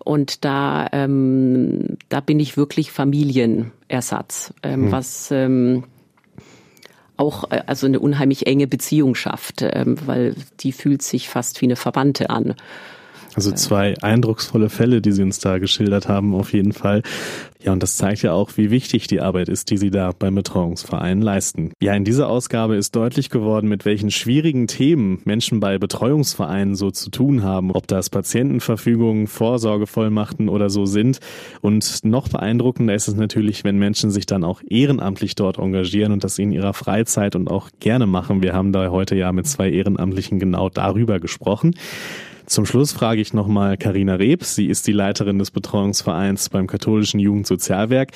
Und 0.02 0.46
da 0.46 0.86
ähm, 0.92 1.98
da 2.08 2.20
bin 2.20 2.40
ich 2.40 2.56
wirklich 2.56 2.90
Familienersatz, 2.90 4.54
ähm, 4.62 4.86
mhm. 4.86 4.92
was 4.92 5.30
ähm, 5.30 5.84
auch 7.18 7.50
äh, 7.50 7.62
also 7.66 7.86
eine 7.86 8.00
unheimlich 8.00 8.46
enge 8.46 8.68
Beziehung 8.68 9.14
schafft, 9.14 9.62
ähm, 9.62 9.96
weil 10.06 10.34
die 10.60 10.72
fühlt 10.72 11.02
sich 11.02 11.28
fast 11.28 11.60
wie 11.60 11.66
eine 11.66 11.76
Verwandte 11.76 12.30
an. 12.30 12.54
Also 13.38 13.52
zwei 13.52 13.94
eindrucksvolle 14.02 14.68
Fälle, 14.68 15.00
die 15.00 15.12
Sie 15.12 15.22
uns 15.22 15.38
da 15.38 15.58
geschildert 15.58 16.08
haben, 16.08 16.34
auf 16.34 16.52
jeden 16.52 16.72
Fall. 16.72 17.02
Ja, 17.62 17.72
und 17.72 17.84
das 17.84 17.96
zeigt 17.96 18.22
ja 18.22 18.32
auch, 18.32 18.56
wie 18.56 18.72
wichtig 18.72 19.06
die 19.06 19.20
Arbeit 19.20 19.48
ist, 19.48 19.70
die 19.70 19.76
Sie 19.76 19.92
da 19.92 20.10
beim 20.10 20.34
Betreuungsverein 20.34 21.22
leisten. 21.22 21.70
Ja, 21.80 21.94
in 21.94 22.02
dieser 22.02 22.28
Ausgabe 22.28 22.74
ist 22.74 22.96
deutlich 22.96 23.30
geworden, 23.30 23.68
mit 23.68 23.84
welchen 23.84 24.10
schwierigen 24.10 24.66
Themen 24.66 25.20
Menschen 25.24 25.60
bei 25.60 25.78
Betreuungsvereinen 25.78 26.74
so 26.74 26.90
zu 26.90 27.10
tun 27.10 27.44
haben, 27.44 27.70
ob 27.70 27.86
das 27.86 28.10
Patientenverfügungen, 28.10 29.28
Vorsorgevollmachten 29.28 30.48
oder 30.48 30.68
so 30.68 30.84
sind. 30.84 31.20
Und 31.60 32.04
noch 32.04 32.26
beeindruckender 32.26 32.96
ist 32.96 33.06
es 33.06 33.14
natürlich, 33.14 33.62
wenn 33.62 33.78
Menschen 33.78 34.10
sich 34.10 34.26
dann 34.26 34.42
auch 34.42 34.62
ehrenamtlich 34.68 35.36
dort 35.36 35.58
engagieren 35.58 36.10
und 36.10 36.24
das 36.24 36.40
in 36.40 36.50
ihrer 36.50 36.74
Freizeit 36.74 37.36
und 37.36 37.48
auch 37.48 37.70
gerne 37.78 38.08
machen. 38.08 38.42
Wir 38.42 38.52
haben 38.52 38.72
da 38.72 38.90
heute 38.90 39.14
ja 39.14 39.30
mit 39.30 39.46
zwei 39.46 39.70
Ehrenamtlichen 39.70 40.40
genau 40.40 40.70
darüber 40.70 41.20
gesprochen. 41.20 41.76
Zum 42.48 42.64
Schluss 42.64 42.92
frage 42.92 43.20
ich 43.20 43.34
nochmal 43.34 43.76
Karina 43.76 44.14
Rebs. 44.14 44.54
Sie 44.54 44.68
ist 44.68 44.86
die 44.86 44.92
Leiterin 44.92 45.38
des 45.38 45.50
Betreuungsvereins 45.50 46.48
beim 46.48 46.66
katholischen 46.66 47.20
Jugendsozialwerk. 47.20 48.12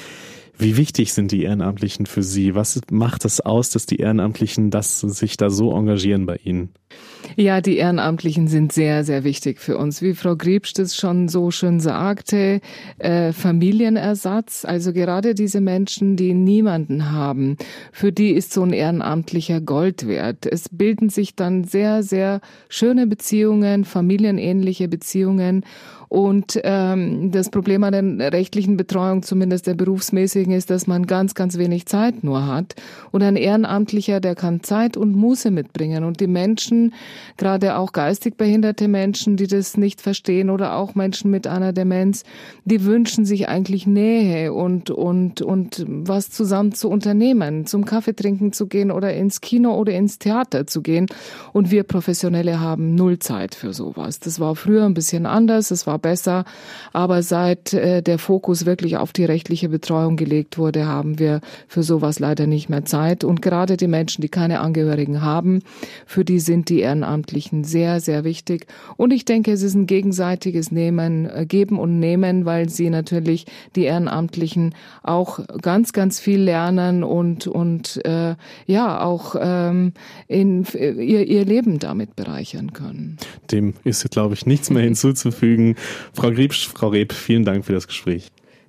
Wie 0.56 0.78
wichtig 0.78 1.12
sind 1.12 1.32
die 1.32 1.42
Ehrenamtlichen 1.42 2.06
für 2.06 2.22
Sie? 2.22 2.54
Was 2.54 2.80
macht 2.90 3.26
es 3.26 3.42
aus, 3.42 3.68
dass 3.68 3.84
die 3.84 3.96
Ehrenamtlichen 3.96 4.70
das 4.70 5.00
sich 5.00 5.36
da 5.36 5.50
so 5.50 5.76
engagieren 5.76 6.24
bei 6.24 6.36
Ihnen? 6.36 6.72
Ja, 7.36 7.60
die 7.60 7.76
Ehrenamtlichen 7.76 8.48
sind 8.48 8.72
sehr, 8.72 9.04
sehr 9.04 9.24
wichtig 9.24 9.60
für 9.60 9.78
uns. 9.78 10.02
Wie 10.02 10.14
Frau 10.14 10.36
Grebst 10.36 10.78
es 10.78 10.96
schon 10.96 11.28
so 11.28 11.50
schön 11.50 11.80
sagte, 11.80 12.60
äh, 12.98 13.32
Familienersatz, 13.32 14.64
also 14.64 14.92
gerade 14.92 15.34
diese 15.34 15.60
Menschen, 15.60 16.16
die 16.16 16.34
niemanden 16.34 17.10
haben, 17.10 17.56
für 17.92 18.12
die 18.12 18.32
ist 18.32 18.52
so 18.52 18.62
ein 18.62 18.72
ehrenamtlicher 18.72 19.60
Gold 19.60 20.06
wert. 20.06 20.46
Es 20.46 20.68
bilden 20.68 21.08
sich 21.08 21.34
dann 21.34 21.64
sehr, 21.64 22.02
sehr 22.02 22.40
schöne 22.68 23.06
Beziehungen, 23.06 23.84
familienähnliche 23.84 24.88
Beziehungen 24.88 25.64
und 26.12 26.60
ähm, 26.62 27.30
das 27.30 27.48
Problem 27.48 27.84
an 27.84 28.18
der 28.18 28.34
rechtlichen 28.34 28.76
Betreuung, 28.76 29.22
zumindest 29.22 29.66
der 29.66 29.72
berufsmäßigen, 29.72 30.52
ist, 30.52 30.68
dass 30.68 30.86
man 30.86 31.06
ganz, 31.06 31.34
ganz 31.34 31.56
wenig 31.56 31.86
Zeit 31.86 32.22
nur 32.22 32.46
hat. 32.46 32.74
Und 33.12 33.22
ein 33.22 33.34
Ehrenamtlicher, 33.34 34.20
der 34.20 34.34
kann 34.34 34.62
Zeit 34.62 34.98
und 34.98 35.16
Muße 35.16 35.50
mitbringen. 35.50 36.04
Und 36.04 36.20
die 36.20 36.26
Menschen, 36.26 36.92
gerade 37.38 37.78
auch 37.78 37.92
geistig 37.92 38.36
behinderte 38.36 38.88
Menschen, 38.88 39.38
die 39.38 39.46
das 39.46 39.78
nicht 39.78 40.02
verstehen 40.02 40.50
oder 40.50 40.76
auch 40.76 40.94
Menschen 40.94 41.30
mit 41.30 41.46
einer 41.46 41.72
Demenz, 41.72 42.24
die 42.66 42.84
wünschen 42.84 43.24
sich 43.24 43.48
eigentlich 43.48 43.86
Nähe 43.86 44.52
und, 44.52 44.90
und, 44.90 45.40
und 45.40 45.82
was 45.88 46.28
zusammen 46.28 46.72
zu 46.72 46.90
unternehmen, 46.90 47.64
zum 47.64 47.86
Kaffee 47.86 48.14
trinken 48.14 48.52
zu 48.52 48.66
gehen 48.66 48.90
oder 48.90 49.14
ins 49.14 49.40
Kino 49.40 49.74
oder 49.78 49.94
ins 49.94 50.18
Theater 50.18 50.66
zu 50.66 50.82
gehen. 50.82 51.06
Und 51.54 51.70
wir 51.70 51.84
Professionelle 51.84 52.60
haben 52.60 52.96
null 52.96 53.18
Zeit 53.18 53.54
für 53.54 53.72
sowas. 53.72 54.20
Das 54.20 54.40
war 54.40 54.56
früher 54.56 54.84
ein 54.84 54.92
bisschen 54.92 55.24
anders. 55.24 55.70
Es 55.70 55.86
war 55.86 56.01
besser. 56.02 56.44
Aber 56.92 57.22
seit 57.22 57.72
äh, 57.72 58.02
der 58.02 58.18
Fokus 58.18 58.66
wirklich 58.66 58.96
auf 58.96 59.12
die 59.12 59.24
rechtliche 59.24 59.68
Betreuung 59.68 60.16
gelegt 60.16 60.58
wurde, 60.58 60.86
haben 60.86 61.18
wir 61.18 61.40
für 61.68 61.82
sowas 61.82 62.18
leider 62.18 62.46
nicht 62.46 62.68
mehr 62.68 62.84
Zeit. 62.84 63.24
Und 63.24 63.42
gerade 63.42 63.76
die 63.76 63.86
Menschen, 63.86 64.22
die 64.22 64.28
keine 64.28 64.60
Angehörigen 64.60 65.22
haben, 65.22 65.60
für 66.06 66.24
die 66.24 66.40
sind 66.40 66.68
die 66.68 66.80
Ehrenamtlichen 66.80 67.64
sehr, 67.64 68.00
sehr 68.00 68.24
wichtig. 68.24 68.66
Und 68.96 69.12
ich 69.12 69.24
denke, 69.24 69.52
es 69.52 69.62
ist 69.62 69.74
ein 69.74 69.86
gegenseitiges 69.86 70.72
Nehmen, 70.72 71.26
äh, 71.26 71.46
Geben 71.46 71.78
und 71.78 71.98
Nehmen, 71.98 72.44
weil 72.44 72.68
sie 72.68 72.90
natürlich 72.90 73.46
die 73.76 73.84
Ehrenamtlichen 73.84 74.74
auch 75.02 75.40
ganz, 75.60 75.92
ganz 75.92 76.20
viel 76.20 76.40
lernen 76.40 77.04
und, 77.04 77.46
und 77.46 78.04
äh, 78.04 78.34
ja, 78.66 79.00
auch 79.02 79.36
ähm, 79.38 79.92
in, 80.28 80.66
ihr, 80.74 81.26
ihr 81.26 81.44
Leben 81.44 81.78
damit 81.78 82.16
bereichern 82.16 82.72
können. 82.72 83.16
Dem 83.50 83.74
ist, 83.84 84.10
glaube 84.10 84.34
ich, 84.34 84.46
nichts 84.46 84.70
mehr 84.70 84.82
hinzuzufügen. 84.82 85.76
Frau 86.12 86.30
Griebsch, 86.30 86.68
Frau 86.68 86.88
Reb, 86.88 87.12
vielen 87.12 87.44
Dank 87.44 87.64
für 87.64 87.72
das 87.72 87.86
Gespräch. 87.86 88.28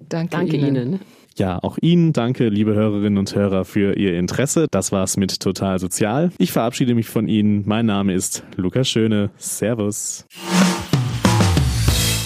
Danke, 0.09 0.31
danke 0.31 0.57
Ihnen. 0.57 0.75
Ihnen. 0.75 0.99
Ja, 1.37 1.57
auch 1.63 1.77
Ihnen 1.81 2.13
danke, 2.13 2.49
liebe 2.49 2.75
Hörerinnen 2.75 3.17
und 3.17 3.33
Hörer, 3.33 3.65
für 3.65 3.97
Ihr 3.97 4.19
Interesse. 4.19 4.67
Das 4.69 4.91
war's 4.91 5.17
mit 5.17 5.39
Total 5.39 5.79
Sozial. 5.79 6.31
Ich 6.37 6.51
verabschiede 6.51 6.93
mich 6.93 7.07
von 7.07 7.27
Ihnen. 7.27 7.63
Mein 7.65 7.87
Name 7.87 8.13
ist 8.13 8.43
Lukas 8.55 8.87
Schöne. 8.87 9.31
Servus. 9.37 10.25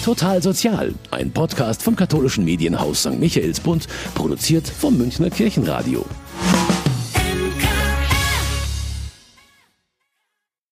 Total 0.04 0.42
Sozial, 0.42 0.94
ein 1.10 1.30
Podcast 1.32 1.82
vom 1.82 1.94
katholischen 1.94 2.44
Medienhaus 2.44 3.00
St. 3.00 3.18
Michaelsbund, 3.18 3.88
produziert 4.14 4.66
vom 4.66 4.96
Münchner 4.96 5.28
Kirchenradio. 5.28 6.04